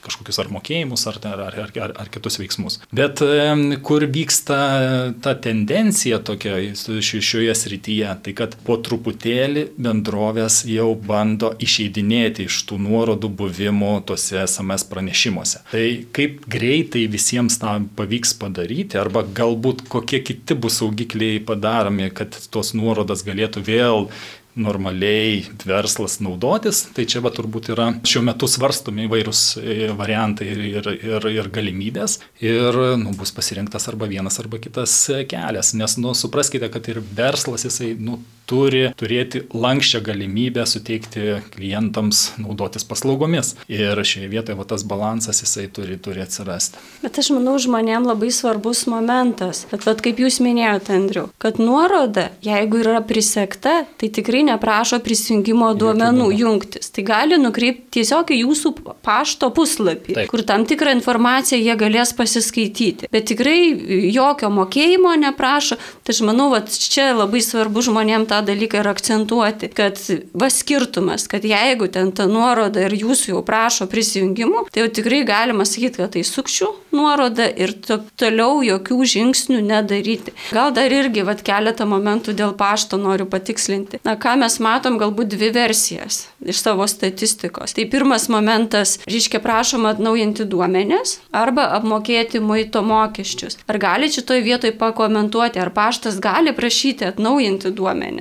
[0.00, 2.80] kažkokius ar mokėjimus, ar, ar, ar, ar, ar kitus veiksmus.
[2.92, 3.20] Bet
[3.82, 4.58] kur vyksta
[5.22, 12.80] ta tendencija tokia šioje srityje, tai kad po truputėlį bendrovės jau bando išeidinėti iš tų
[12.86, 15.64] nuorodų buvimo tose SMS pranešimuose.
[15.70, 22.36] Tai kaip greitai visiems tą pavyks padaryti, arba galbūt kokie kiti bus saugikliai padaromi, kad
[22.52, 24.10] tos nuorodas galėtų vėl
[24.60, 30.62] normaliai verslas naudotis, tai čia va turbūt yra šiuo metu svarstomi įvairūs e, variantai ir,
[30.66, 32.18] ir, ir, ir galimybės.
[32.42, 34.96] Ir nu, bus pasirinktas arba vienas arba kitas
[35.30, 38.18] kelias, nes nu, supraskite, kad ir verslas jisai nu,
[38.50, 43.54] turi turėti lankščią galimybę suteikti klientams naudotis paslaugomis.
[43.70, 46.80] Ir šioje vietoje va, tas balansas jisai turi, turi atsirasti.
[47.04, 49.64] Bet aš manau, žmonėm labai svarbus momentas.
[49.70, 55.70] Bet vat, kaip jūs minėjote, Andriu, kad nuoroda, jeigu yra prisekta, tai tikrai neprašo prisijungimo
[55.78, 56.90] duomenų jungtis.
[56.94, 58.72] Tai gali nukreipti tiesiog į jūsų
[59.06, 60.30] pašto puslapį, Taip.
[60.32, 63.10] kur tam tikrą informaciją jie galės pasiskaityti.
[63.12, 63.58] Bet tikrai
[64.10, 65.78] jokio mokėjimo neprašo.
[66.04, 69.98] Tai aš manau, va, čia labai svarbu žmonėm tą tą dalyką ir akcentuoti, kad
[70.34, 75.24] va skirtumas, kad jeigu ten ta nuoroda ir jūsų jau prašo prisijungimų, tai jau tikrai
[75.24, 80.34] galima sakyti, kad tai sukčių nuoroda ir to, toliau jokių žingsnių nedaryti.
[80.54, 84.00] Gal dar irgi va keletą momentų dėl pašto noriu patikslinti.
[84.04, 87.74] Na ką mes matom, galbūt dvi versijas iš savo statistikos.
[87.76, 93.60] Tai pirmas momentas, reiškia, prašoma atnaujinti duomenis arba apmokėti muito mokesčius.
[93.70, 97.70] Ar gali šitoje vietoje pakomentuoti, ar paštas gali prašyti atnaujinti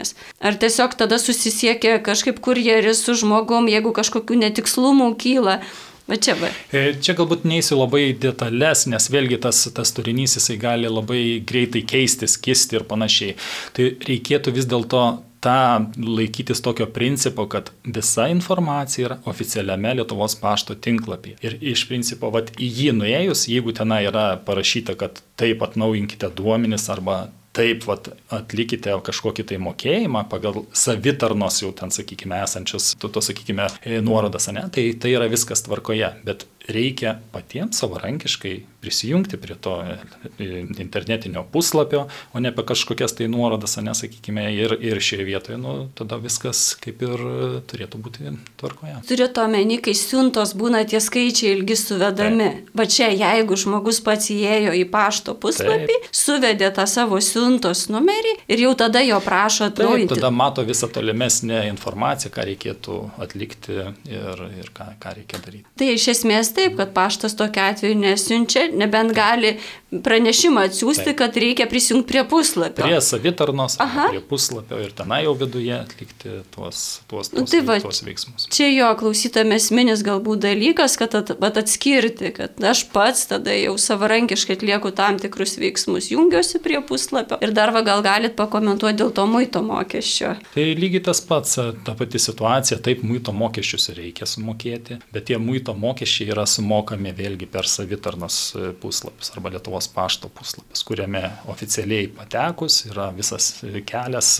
[0.09, 0.15] duomenis?
[0.39, 5.59] Ar tiesiog tada susisiekia kažkaip kurjeris su žmogum, jeigu kažkokių netikslumų kyla?
[6.07, 6.49] Va čia, va.
[6.73, 11.83] E, čia galbūt neįsiu labai detalės, nes vėlgi tas, tas turinys jisai gali labai greitai
[11.85, 13.35] keistis, kisti ir panašiai.
[13.73, 20.73] Tai reikėtų vis dėlto tą laikytis tokio principo, kad visa informacija yra oficialiame Lietuvos pašto
[20.75, 21.37] tinklapyje.
[21.45, 26.89] Ir iš principo, vat, į jį nuėjus, jeigu tenai yra parašyta, kad taip atnaujinkite duomenis
[26.89, 33.23] arba taip vat, atlikite kažkokį tai mokėjimą pagal savitarnos jau ten, sakykime, esančius, to, to
[33.25, 33.67] sakykime,
[34.05, 39.97] nuorodas, ne, tai tai yra viskas tvarkoje, bet reikia patiems savarankiškai prisijungti prie to e,
[40.39, 45.75] e, internetinio puslapio, o ne apie kažkokias tai nuorodas, nesakykime, ir, ir šioje vietoje, nu,
[45.95, 47.23] tada viskas kaip ir
[47.69, 48.95] turėtų būti tvarkoje.
[49.09, 52.49] Turėtų omeny, kai siuntos būna tie skaičiai ilgi suvedami.
[52.49, 52.71] Taip.
[52.79, 56.09] Va čia, jeigu žmogus pats įėjo į pašto puslapį, Taip.
[56.15, 60.13] suvedė tą savo siuntos numerį ir jau tada jo prašo atnaujinti.
[60.13, 63.77] Taip, tada mato visą tolimesnę informaciją, ką reikėtų atlikti
[64.09, 65.65] ir, ir ką, ką reikia daryti.
[65.79, 69.57] Tai iš esmės taip, kad paštas tokia atveju nesiunčia nebent gali
[70.03, 71.17] pranešimą atsiųsti, Taip.
[71.17, 72.85] kad reikia prisijungti prie puslapio.
[72.85, 73.77] Prie savitarnos,
[74.09, 78.45] prie puslapio ir tenai jau viduje atlikti tuos, tuos, nu, tuos, tai va, tuos veiksmus.
[78.53, 83.73] Čia jo klausytame esminis galbūt dalykas, kad at, at atskirti, kad aš pats tada jau
[83.81, 89.09] savarankiškai atlieku tam tikrus veiksmus, jungiuosi prie puslapio ir dar va gal galit pakomentuoti dėl
[89.15, 90.35] to muito mokesčio.
[90.53, 95.73] Tai lygiai tas pats, ta pati situacija, taip muito mokesčius reikia sumokėti, bet tie muito
[95.73, 98.39] mokesčiai yra sumokami vėlgi per savitarnos
[98.81, 103.51] puslapius arba Lietuvos pašto puslapis, kuriame oficialiai patekus yra visas
[103.87, 104.31] kelias,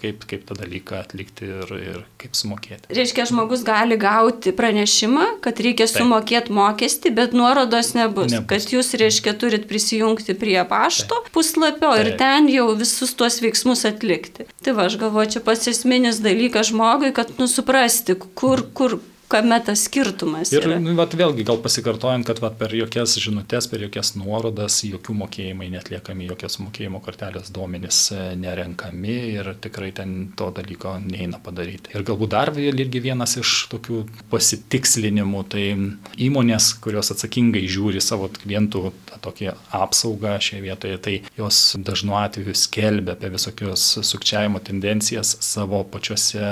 [0.00, 2.90] kaip, kaip tą dalyką atlikti ir, ir kaip sumokėti.
[2.94, 6.02] Reiškia, žmogus gali gauti pranešimą, kad reikia Taip.
[6.02, 8.32] sumokėti mokestį, bet nuorodos nebus.
[8.32, 8.48] nebus.
[8.50, 11.32] Kad jūs, reiškia, turit prisijungti prie pašto Taip.
[11.36, 12.04] puslapio Taip.
[12.06, 14.48] ir ten jau visus tuos veiksmus atlikti.
[14.64, 19.00] Tai va, aš galvoju, čia pats esminis dalykas žmogui, kad nusuprasti, kur, kur
[19.32, 20.52] kame tas skirtumas.
[20.52, 25.16] Ir nu, vat, vėlgi gal pasikartojant, kad vat, per jokias žinutės, per jokias nuorodas, jokių
[25.22, 31.94] mokėjimai netliekami, jokios mokėjimo kortelės duomenys e, nerenkami ir tikrai ten to dalyko neina padaryti.
[31.96, 35.64] Ir galbūt dar irgi vienas iš tokių pasitikslinimų, tai
[36.28, 38.90] įmonės, kurios atsakingai žiūri savo klientų
[39.22, 46.42] tokią apsaugą šioje vietoje, tai jos dažnu atveju skelbia apie visokios sukčiavimo tendencijas savo pačiuose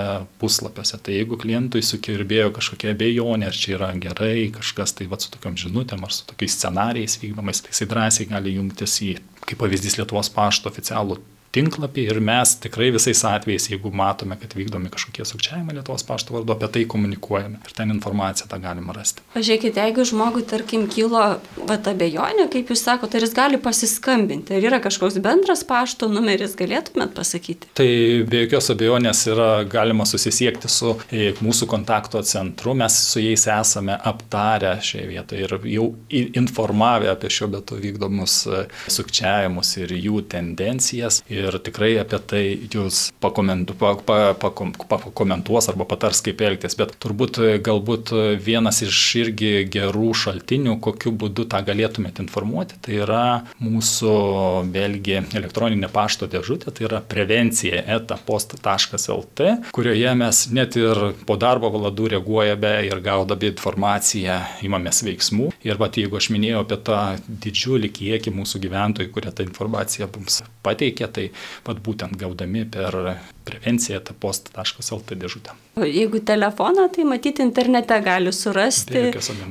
[0.41, 1.01] puslapiuose.
[1.03, 5.31] Tai jeigu klientui sukirbėjo kažkas kažkokia abejonė, ar čia yra gerai, kažkas tai va su
[5.35, 9.99] tokiam žinutėm ar su tokiais scenarijais vykdomais, tai jisai drąsiai gali jungtis į, kaip pavyzdys,
[9.99, 11.19] Lietuvos pašto oficialų
[11.55, 16.55] tinklapį ir mes tikrai visais atvejais, jeigu matome, kad vykdomi kažkokie sukčiavimai Lietuvos pašto vardu,
[16.55, 19.25] apie tai komunikuojame ir ten informaciją tą galima rasti.
[19.35, 21.23] Pažiūrėkite, jeigu žmogui, tarkim, kilo
[21.69, 26.55] vat abejonė, kaip jūs sakote, ar jis gali pasiskambinti, ar yra kažkoks bendras pašto numeris,
[26.59, 27.73] galėtumėt pasakyti?
[27.79, 27.89] Tai
[28.31, 33.99] be jokios abejonės yra galima susisiekti su e, mūsų kontakto centru, mes su jais esame
[33.99, 41.23] aptarę šioje vietoje ir jau informavę apie šiuo metu vykdomus e, sukčiavimus ir jų tendencijas.
[41.31, 44.51] Ir ir tikrai apie tai jūs pakomentu, pa, pa, pa,
[44.91, 46.77] pakomentuos arba patars, kaip elgtis.
[46.79, 48.13] Bet turbūt galbūt
[48.45, 53.25] vienas iš irgi gerų šaltinių, kokiu būdu tą galėtumėte informuoti, tai yra
[53.63, 54.15] mūsų
[54.75, 62.15] vėlgi elektroninė pašto dėžutė, tai yra prevencija etapost.lt, kurioje mes net ir po darbo valandų
[62.17, 65.51] reaguojame ir gaudami informaciją imamės veiksmų.
[65.67, 67.01] Ir va, jeigu aš minėjau apie tą
[67.45, 71.30] didžiulį kiekį mūsų gyventojų, kurie tą informaciją mums pateikia, tai
[71.67, 72.97] pat būtent gaudami per
[73.51, 75.55] prevenciją tapost.lt dėžutę.
[75.81, 79.11] Jeigu telefoną, tai matyti internete gali surasti,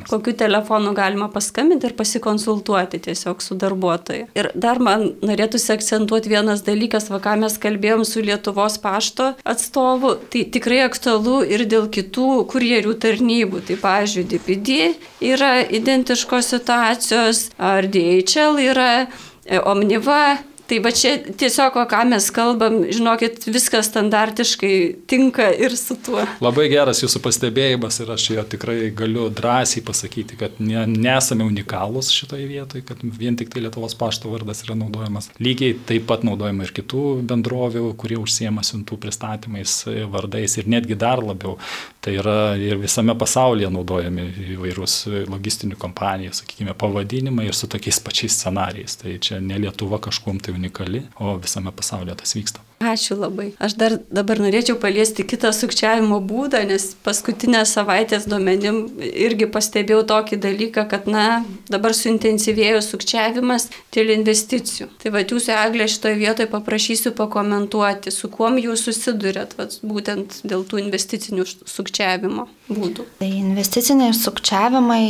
[0.09, 4.27] kokiu telefonu galima paskambinti ir pasikonsultuoti tiesiog su darbuotoju.
[4.37, 10.15] Ir dar man norėtųsi akcentuoti vienas dalykas, va ką mes kalbėjom su Lietuvos pašto atstovu,
[10.31, 13.63] tai tikrai aktualu ir dėl kitų kurjerių tarnybų.
[13.69, 14.77] Tai, pavyzdžiui, DPD
[15.31, 18.93] yra identiškos situacijos, ar DHL yra,
[19.65, 20.37] Omniva
[20.69, 24.73] Tai va čia tiesiog, ką mes kalbam, žinokit, viskas standartiškai
[25.09, 26.21] tinka ir su tuo.
[26.45, 32.11] Labai geras jūsų pastebėjimas ir aš jo tikrai galiu drąsiai pasakyti, kad ne, nesame unikalūs
[32.13, 35.31] šitoje vietoje, kad vien tik tai Lietuvos pašto vardas yra naudojamas.
[35.41, 39.79] Lygiai taip pat naudojama ir kitų bendrovių, kurie užsiema siuntų pristatymais
[40.13, 41.57] vardais ir netgi dar labiau.
[42.09, 44.23] Tai yra ir visame pasaulyje naudojami
[44.55, 44.93] įvairūs
[45.29, 48.97] logistinių kompanijų, sakykime, pavadinimai ir su tokiais pačiais scenarijais.
[48.97, 52.65] Tai čia ne Lietuva kažkuom tai unikali, o visame pasaulyje tas vyksta.
[52.79, 53.49] Ačiū labai.
[53.59, 60.39] Aš dar dabar norėčiau paliesti kitą sukčiavimo būdą, nes paskutinę savaitės duomenim irgi pastebėjau tokį
[60.45, 61.25] dalyką, kad, na,
[61.67, 64.87] dabar suintensyvėjo sukčiavimas dėl investicijų.
[65.03, 70.63] Tai va, jūsų eglė šitoje vietoje paprašysiu pakomentuoti, su kuom jūs susidurėt, va, būtent dėl
[70.63, 73.09] tų investicinių sukčiavimo būdų.
[73.19, 75.03] Tai investiciniai sukčiavimai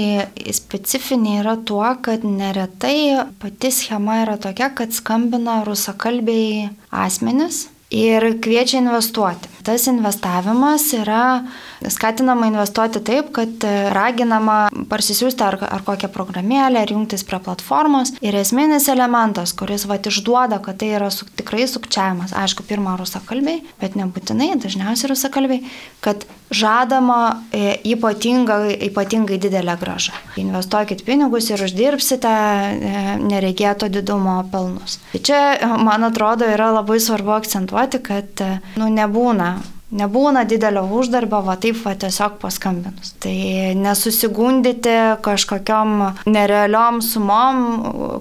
[0.58, 7.59] specifiniai yra tuo, kad neretai pati schema yra tokia, kad skambina rusakalbiai asmenys
[7.90, 9.50] ir kviečia investuoti.
[9.66, 11.44] Tas investavimas yra
[11.90, 18.14] skatinama investuoti taip, kad raginama parsisiųsti ar, ar kokią programėlę, ar jungtis prie platformos.
[18.26, 23.64] Ir esminis elementas, kuris va išduoda, kad tai yra su, tikrai sukčiavimas, aišku, pirmą rusakalbiai,
[23.82, 25.66] bet nebūtinai, dažniausiai rusakalbiai,
[26.06, 30.14] kad žadama e, ypatingai, ypatingai didelę gražą.
[30.42, 35.00] Investuokit pinigus ir uždirbsite e, nereikėto didumo pelnus.
[35.14, 35.42] Tai čia,
[35.82, 38.46] man atrodo, yra labai svarbu akcentuoti, kad
[38.80, 39.52] nu, nebūna
[39.90, 43.16] Nebūna didelio uždarbio, va taip va tiesiog paskambinus.
[43.24, 43.34] Tai
[43.74, 44.94] nesusigundyti
[45.26, 47.64] kažkokiam nerealiom sumom,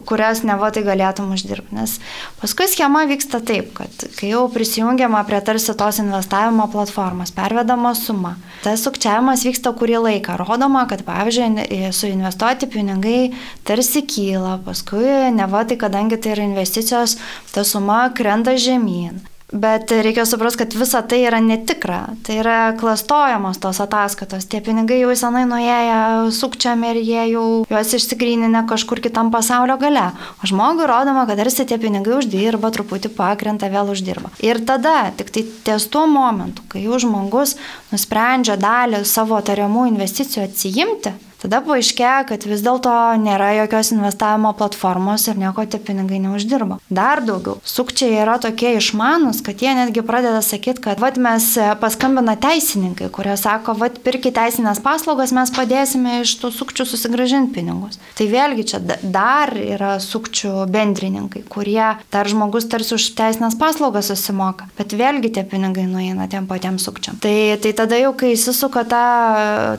[0.08, 1.76] kurias ne va tai galėtum uždirbti.
[1.76, 1.98] Nes
[2.40, 8.38] paskui schema vyksta taip, kad kai jau prisijungiama prie tarsi tos investavimo platformos, pervedama suma,
[8.64, 10.40] tas sukčiavimas vyksta kurį laiką.
[10.40, 13.34] Rodoma, kad pavyzdžiui, suinvestuoti pinigai
[13.68, 17.20] tarsi kyla, paskui ne va tai, kadangi tai yra investicijos,
[17.52, 19.20] ta suma krenta žemyn.
[19.52, 22.02] Bet reikia suprasti, kad visa tai yra netikra.
[22.24, 24.44] Tai yra klastojamos tos ataskaitos.
[24.44, 30.10] Tie pinigai jau senai nuėję sukčiam ir jie jau juos išsigryninę kažkur kitam pasaulio gale.
[30.44, 34.34] O žmogui rodoma, kad tarsi tie pinigai uždirba, truputį pakrenta, vėl uždirba.
[34.44, 37.56] Ir tada, tik tai ties tuo momentu, kai jau žmogus
[37.88, 45.28] nusprendžia dalį savo tariamų investicijų atsijimti, Tada paaiškėja, kad vis dėlto nėra jokios investavimo platformos
[45.28, 46.80] ir nieko tie pinigai neuždirba.
[46.88, 52.34] Dar daugiau, sukčiai yra tokie išmanus, kad jie netgi pradeda sakyti, kad vad mes paskambina
[52.40, 57.98] teisininkai, kurie sako, vad pirkite teisinės paslaugas, mes padėsime iš tų sukčių susigražinti pinigus.
[58.18, 64.68] Tai vėlgi čia dar yra sukčių bendrininkai, kurie dar žmogus tarsi už teisinės paslaugas susimoka,
[64.78, 67.18] bet vėlgi tie pinigai nueina tiem patiems sukčiam.
[67.22, 69.04] Tai, tai tada jau, kai įsisuka ta,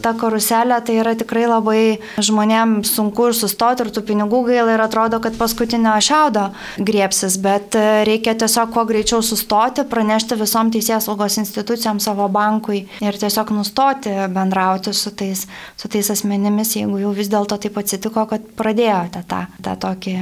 [0.04, 1.82] ta karuselė, tai yra tikrai labai
[2.24, 6.50] žmonėms sunku ir sustoti ir tų pinigų gaila ir atrodo, kad paskutinio šiaudo
[6.86, 12.84] griepsis, bet e, reikia tiesiog kuo greičiau sustoti, pranešti visom teisės saugos institucijom savo bankui
[13.04, 15.46] ir tiesiog nustoti bendrauti su tais,
[15.80, 20.16] su tais asmenimis, jeigu jau vis dėlto taip atsitiko, kad pradėjote tą, tą tokį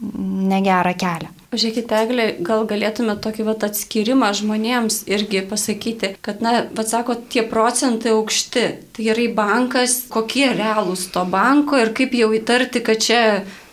[0.00, 1.39] negerą kelią.
[1.50, 7.42] Žiūrėkite, Eglė, gal galėtume tokį vat, atskirimą žmonėms irgi pasakyti, kad, na, vad sako, tie
[7.42, 8.62] procentai aukšti.
[8.94, 13.22] Tai gerai bankas, kokie realūs to banko ir kaip jau įtarti, kad čia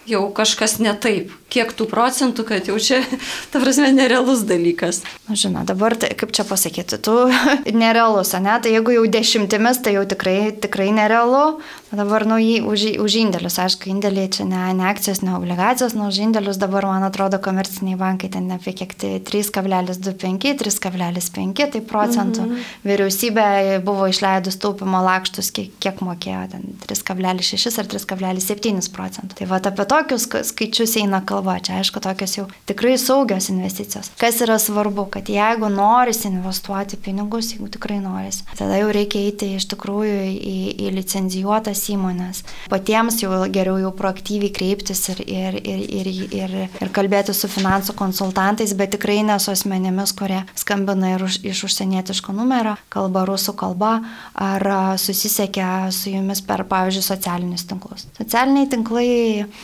[0.07, 2.99] jau kažkas ne taip kiek tų procentų, kad jau čia,
[3.51, 5.01] ta prasme, nerealus dalykas.
[5.27, 7.15] Na, žinau, dabar, tai, kaip čia pasakyti, tu
[7.81, 8.55] nerealus, ne?
[8.63, 11.59] Tai jeigu jau dešimtimis, tai jau tikrai, tikrai nerealu.
[11.87, 16.09] Dabar, nu, jį, už, už indėlius, aišku, indėliai čia ne, ne akcijos, ne obligacijos, nu,
[16.11, 22.43] už indėlius dabar, man atrodo, komerciniai bankai ten apie kiek tai 3,25, 3,5 tai procentų.
[22.43, 22.67] -hmm.
[22.83, 23.47] Vyriausybė
[23.87, 29.39] buvo išleidus taupimo lakštus, kiek, kiek mokėjo, ten 3,6 ar 3,7 procentų.
[29.39, 31.57] Tai va apie tokius skaičius eina kalba.
[31.63, 34.11] Čia aišku, tokios jau tikrai saugios investicijos.
[34.19, 39.49] Kas yra svarbu, kad jeigu norisi investuoti pinigus, jeigu tikrai norisi, tada jau reikia eiti
[39.57, 42.43] iš tikrųjų į, į licenzijuotas įmonės.
[42.71, 47.97] Patiems jau geriau jau proaktyviai kreiptis ir, ir, ir, ir, ir, ir kalbėti su finansų
[47.97, 53.55] konsultantais, bet tikrai ne su asmenėmis, kurie skambina ir už, iš užsienietiško numerio, kalba rusų
[53.57, 53.97] kalba
[54.37, 54.67] ar
[55.01, 58.07] susisiekia su jumis per, pavyzdžiui, socialinius tinklus.
[58.19, 59.09] Socialiniai tinklai,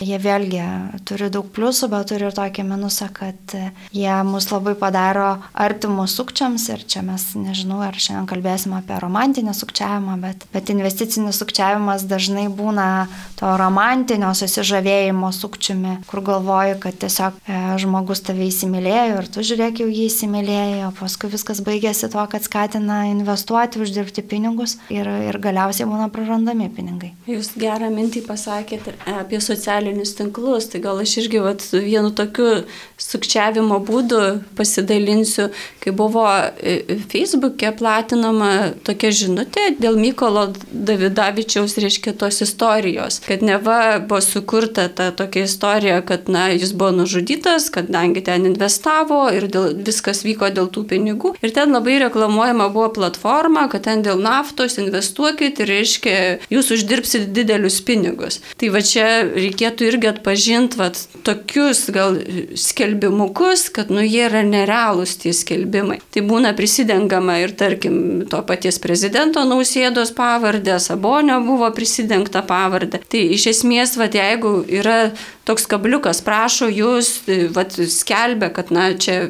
[0.03, 0.63] jie vėlgi
[1.07, 3.55] turi daug pliusų bet turi ir tokį minusą, kad
[3.93, 9.55] jie mus labai padaro artimus sukčiams ir čia mes nežinau, ar šiandien kalbėsime apie romantinį
[9.57, 13.07] sukčiavimą, bet, bet investicinis sukčiavimas dažnai būna
[13.39, 19.83] to romantinio susižavėjimo sukčiumi, kur galvoju, kad tiesiog e, žmogus tave įsimylėjo ir tu žiūrėk
[19.83, 25.89] jau jį įsimylėjo, paskui viskas baigėsi tuo, kad skatina investuoti, uždirbti pinigus ir, ir galiausiai
[25.89, 27.13] būna prarandami pinigai.
[27.29, 32.63] Jūs gerą mintį pasakėte apie socialinius tinklus, tai gal aš irgi vat, vienu tokiu
[33.01, 34.21] sukčiavimo būdu
[34.57, 35.49] pasidalinsiu,
[35.83, 38.51] kai buvo e, Facebook'e platinama
[38.85, 45.99] tokia žinutė dėl Mykolo Davidavičiaus, reiškia, tos istorijos, kad neva buvo sukurta ta tokia istorija,
[46.07, 51.33] kad, na, jis buvo nužudytas, kadangi ten investavo ir dėl, viskas vyko dėl tų pinigų.
[51.43, 56.17] Ir ten labai reklamuojama buvo platforma, kad ten dėl naftos investuokit ir, reiškia,
[56.53, 58.39] jūs uždirbsit didelius pinigus.
[58.59, 62.17] Tai va čia reikėtų irgi atpažinti vat, tokius gal
[62.59, 65.99] skelbimukus, kad nu jie yra nerealūs tie skelbimai.
[66.13, 73.03] Tai būna prisidengama ir tarkim to paties prezidento nausėdos pavardė, Sabonio buvo prisidengta pavardė.
[73.09, 75.13] Tai iš esmės, vat, jeigu yra
[75.47, 77.09] toks kabliukas prašo jūs,
[77.55, 79.27] vat, skelbia, kad na, čia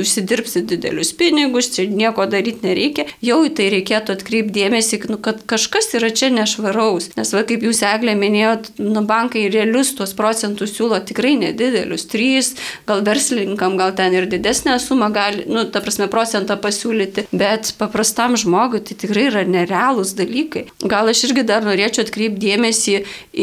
[0.00, 5.40] užsidirbsit didelius pinigus, čia nieko daryti nereikia, jau į tai reikėtų atkreipti dėmesį, nu, kad
[5.48, 7.10] kažkas yra čia nešvaraus.
[7.16, 12.52] Nes, va, kaip jūs eglė minėjot, nu, bankai realius tuos procentus siūlo tikrai nedidelius, 3,
[12.88, 18.36] gal verslininkam, gal ten ir didesnę sumą gali, nu, ta prasme, procentą pasiūlyti, bet paprastam
[18.40, 20.66] žmogui tai tikrai yra nerealūs dalykai.
[20.84, 22.98] Gal aš irgi dar norėčiau atkreipti dėmesį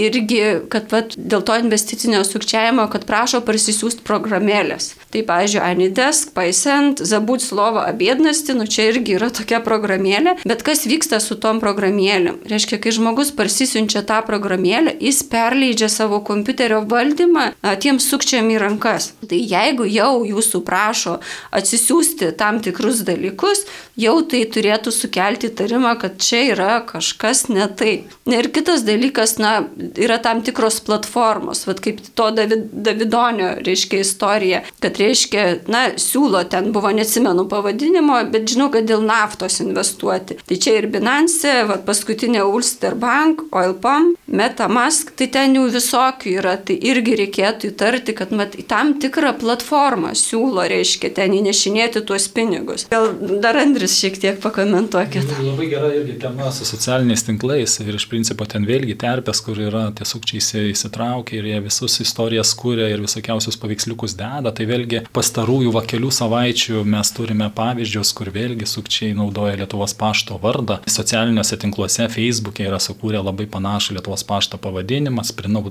[0.06, 0.42] irgi,
[0.72, 4.96] kad vat, dėl to investicijų investicinio sukčiavimo, kad prašo parsisiųsti programėlės.
[5.14, 10.84] Tai, pavyzdžiui, Anidesk, Paisent, Zabut Slovo abėdnasti, nu čia irgi yra tokia programėlė, bet kas
[10.86, 12.42] vyksta su tom programėlėm?
[12.52, 19.14] Reiškia, kai žmogus parsisiunčia tą programėlę, jis perleidžia savo kompiuterio valdymą tiems sukčiam į rankas.
[19.24, 21.20] Tai jeigu jau jūsų prašo
[21.56, 23.64] atsisiųsti tam tikrus dalykus,
[23.96, 28.12] jau tai turėtų sukelti tarimą, kad čia yra kažkas ne taip.
[28.28, 29.56] Ir kitas dalykas, na,
[29.96, 31.64] yra tam tikros platformos.
[31.70, 38.18] Vat kaip to David, Davidonio, reiškia, istorija, kad, reiškia, na, siūlo, ten buvo, neatsimenu pavadinimo,
[38.34, 40.40] bet žinau, kad dėl naftos investuoti.
[40.46, 46.56] Tai čia ir Binance, va, paskutinė Ulster Bank, Oilpam, Metamask, tai ten jau visokių yra,
[46.58, 52.88] tai irgi reikėtų įtarti, kad mat, tam tikrą platformą siūlo, reiškia, ten įnešinėti tuos pinigus.
[52.92, 53.12] Gal
[53.44, 55.36] dar Andris šiek tiek pakomentuokit.
[55.46, 59.88] Labai gera irgi tema su socialiniais tinklais ir iš principo ten vėlgi terpės, kur yra
[59.96, 65.74] tie sukčiai įsitraukia ir jie visus istorijas kūrė ir visokiausius paveiksliukus deda, tai vėlgi pastarųjų
[65.76, 70.80] va kelių savaičių mes turime pavyzdžius, kur vėlgi sukčiai naudoja Lietuvos pašto vardą.
[70.88, 75.26] Socialiniuose tinkluose, Facebook'e yra sukūrę labai panašų Lietuvos pašto pavadinimą,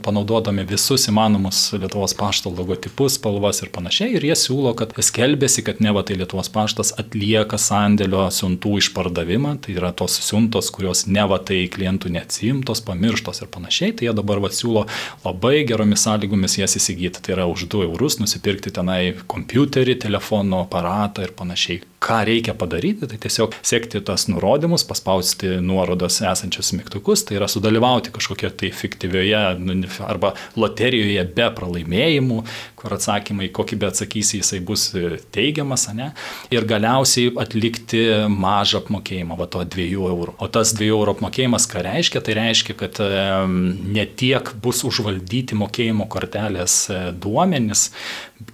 [0.05, 4.19] panaudodami visus įmanomus Lietuvos pašto logotipus, spalvas ir panašiai.
[4.19, 9.57] Ir jie siūlo, kad skelbėsi, kad ne va tai Lietuvos paštas atlieka sandėlio siuntų išpardavimą,
[9.65, 13.95] tai yra tos siuntos, kurios ne va tai klientų neatsimtos, pamirštos ir panašiai.
[13.97, 14.87] Tai jie dabar va siūlo
[15.25, 17.23] labai gerai geromis sąlygomis jas įsigyti.
[17.23, 23.09] Tai yra už 2 eurus nusipirkti tenai kompiuterį, telefono aparatą ir panašiai ką reikia padaryti,
[23.09, 29.43] tai tiesiog sekti tas nurodymus, paspausti nuorodos esančius mygtukus, tai yra sudalyvauti kažkokia tai fiktyvioje
[29.63, 32.41] nu, arba loterijoje be pralaimėjimų,
[32.79, 34.91] kur atsakymai, kokį be atsakysi, jisai bus
[35.35, 36.11] teigiamas, ne?
[36.53, 40.37] Ir galiausiai atlikti mažą apmokėjimą, va to 2 eurų.
[40.45, 42.25] O tas 2 eurų apmokėjimas ką reiškia?
[42.25, 43.01] Tai reiškia, kad
[43.49, 47.89] ne tiek bus užvaldyti mokėjimo kortelės e, duomenys,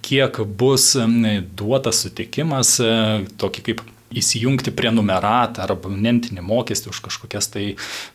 [0.01, 0.93] kiek bus
[1.57, 2.91] duotas sutikimas e,
[3.41, 3.83] tokį kaip
[4.17, 7.65] įsijungti prie numeratą ar abonentinį mokestį už kažkokias tai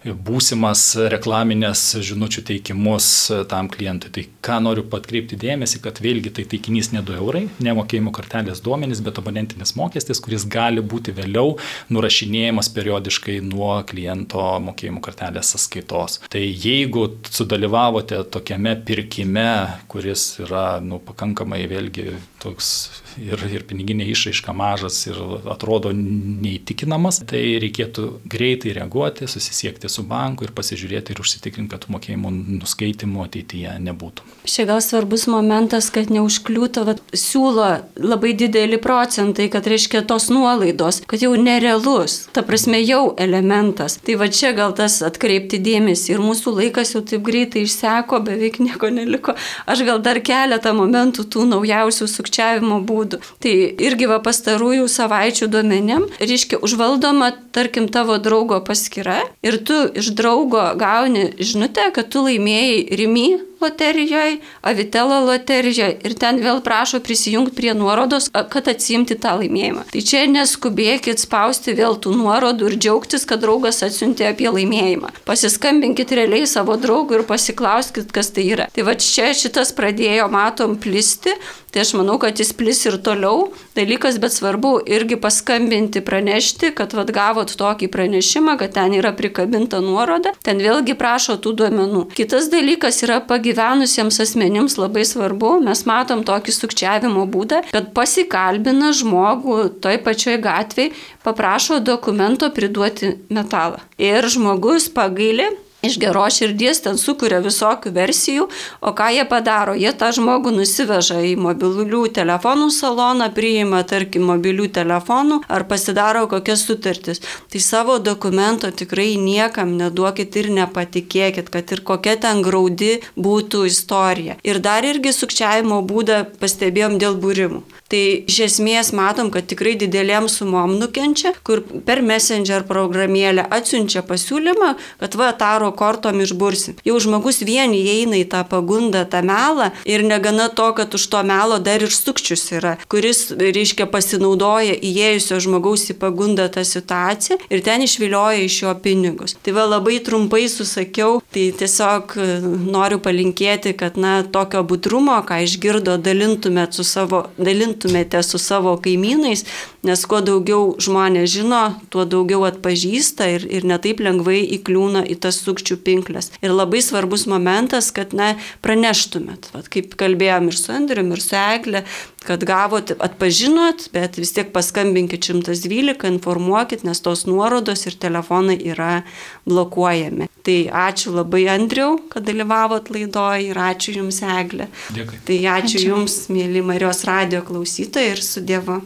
[0.05, 0.83] būsimas
[1.13, 3.09] reklaminės žinučių teikimus
[3.51, 4.13] tam klientui.
[4.13, 9.03] Tai ką noriu patkreipti dėmesį, kad vėlgi tai taikinys ne 2 eurai, nemokėjimo kortelės duomenys,
[9.05, 11.57] bet abonentinis mokestis, kuris gali būti vėliau
[11.93, 16.21] nurašinėjamas periodiškai nuo kliento mokėjimo kortelės sąskaitos.
[16.33, 19.49] Tai jeigu sudalyvavote tokiame pirkime,
[19.91, 22.73] kuris yra nu, pakankamai vėlgi toks
[23.21, 25.19] ir, ir piniginė išraiška mažas ir
[25.51, 32.33] atrodo neįtikinamas, tai reikėtų greitai reaguoti, susisiekti su banku ir pasižiūrėti ir užsitikrinti, kad mokėjimų
[32.61, 34.27] nuskaitimų ateityje nebūtų.
[34.47, 41.03] Šia gal svarbus momentas, kad neužkliūtų, vat, siūlo labai didelį procentai, kad reiškia tos nuolaidos,
[41.11, 43.99] kad jau nerealus, ta prasme jau elementas.
[44.07, 48.61] Tai va čia gal tas atkreipti dėmesį ir mūsų laikas jau taip greitai išseko, beveik
[48.63, 49.37] nieko neliko.
[49.67, 53.23] Aš gal dar keletą momentų tų naujausių sukčiavimo būdų būdų.
[53.43, 53.55] Tai
[53.87, 60.63] irgi va pastarųjų savaičių duomenėm, reiškia, užvaldoma, tarkim, tavo draugo paskyra ir tu iš draugo
[60.79, 63.29] gauni žinutę, kad tu laimėjai rimy
[63.61, 69.87] loterijoje, Avitelo loterijoje ir ten vėl prašo prisijungti prie nuorodos, kad atsimti tą laimėjimą.
[69.93, 75.13] Tai čia neskubėkit spausti vėl tų nuorodų ir džiaugtis, kad draugas atsiuntė apie laimėjimą.
[75.29, 78.69] Pasiskambinkit realiai savo draugui ir pasiklauskit, kas tai yra.
[78.75, 81.33] Tai va čia šitas pradėjo, matom, plisti,
[81.77, 86.95] tai aš manau, kad jis plis ir toliau dalykas, bet svarbu irgi paskambinti, pranešti, kad
[86.97, 92.07] vad gavot tokį pranešimą, kad ten yra prikabinta nuoroda, ten vėlgi prašo tų duomenų.
[92.17, 99.61] Kitas dalykas yra pagyvenusiems asmenims labai svarbu, mes matom tokį sukčiavimo būdą, kad pasikalbina žmogų
[99.85, 100.97] toj pačioj gatvėje,
[101.29, 103.85] paprašo dokumento priduoti metalą.
[104.01, 105.53] Ir žmogus pagailė
[105.87, 108.49] iš geros širdies ten sukuria visokių versijų,
[108.81, 109.75] o ką jie padaro?
[109.79, 116.67] Jie tą žmogų nusiveža į mobilių telefonų saloną, priima, tarkim, mobilių telefonų ar pasidaro kokias
[116.67, 117.23] sutartis.
[117.53, 124.39] Tai savo dokumento tikrai niekam neduokit ir nepatikėkit, kad ir kokia ten graudi būtų istorija.
[124.47, 127.63] Ir dar irgi sukčiavimo būdą pastebėjom dėl būrimų.
[127.87, 134.73] Tai iš esmės matom, kad tikrai didelėm sumom nukenčia, kur per Messenger programėlę atsiunčia pasiūlymą,
[135.03, 136.77] kad va, taro kortom išbursi.
[136.87, 141.23] Jau žmogus vien įeina į tą pagundą, tą melą ir negana to, kad už to
[141.27, 147.65] melo dar ir sukčius yra, kuris, reiškia, pasinaudoja įėjusio žmogaus į pagundą tą situaciją ir
[147.67, 149.37] ten išvilioja iš jo pinigus.
[149.45, 152.29] Tai va labai trumpai susakiau, tai tiesiog e,
[152.73, 158.77] noriu palinkėti, kad, na, tokio budrumo, ką išgirdo, dalintumėt su savo, dalintumėt dalintumėte su savo
[158.79, 159.45] kaimynais,
[159.83, 165.39] nes kuo daugiau žmonės žino, tuo daugiau atpažįsta ir, ir netaip lengvai įkliūna į tas
[165.67, 166.31] sukčių pinklės.
[166.43, 171.37] Ir labai svarbus momentas, kad na, praneštumėt, Vat, kaip kalbėjom ir su Andriu, ir su
[171.37, 171.85] Eglė,
[172.27, 179.03] kad gavot, atpažinot, bet vis tiek paskambinkit 112, informuokit, nes tos nuorodos ir telefonai yra
[179.47, 180.29] blokuojami.
[180.47, 184.69] Tai ačiū labai Andriu, kad dalyvavot laidoje ir ačiū Jums, Eglė.
[184.95, 185.23] Dėkui.
[185.27, 185.89] Tai ačiū, Ačiū.
[185.91, 188.83] Jums, mėly Marijos radio klausytojai ir su Dievu.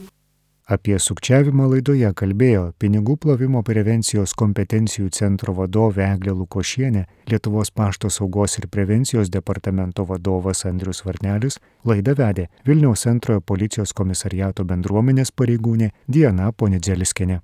[0.71, 7.03] Apie sukčiavimą laidoje kalbėjo pinigų plovimo prevencijos kompetencijų centro vadovė Eglė Lukošienė,
[7.33, 14.63] Lietuvos pašto saugos ir prevencijos departamento vadovas Andrius Varnelis, laidą vedė Vilniaus antrojo policijos komisariato
[14.63, 17.43] bendruomenės pareigūnė Diana Ponidzeliskene.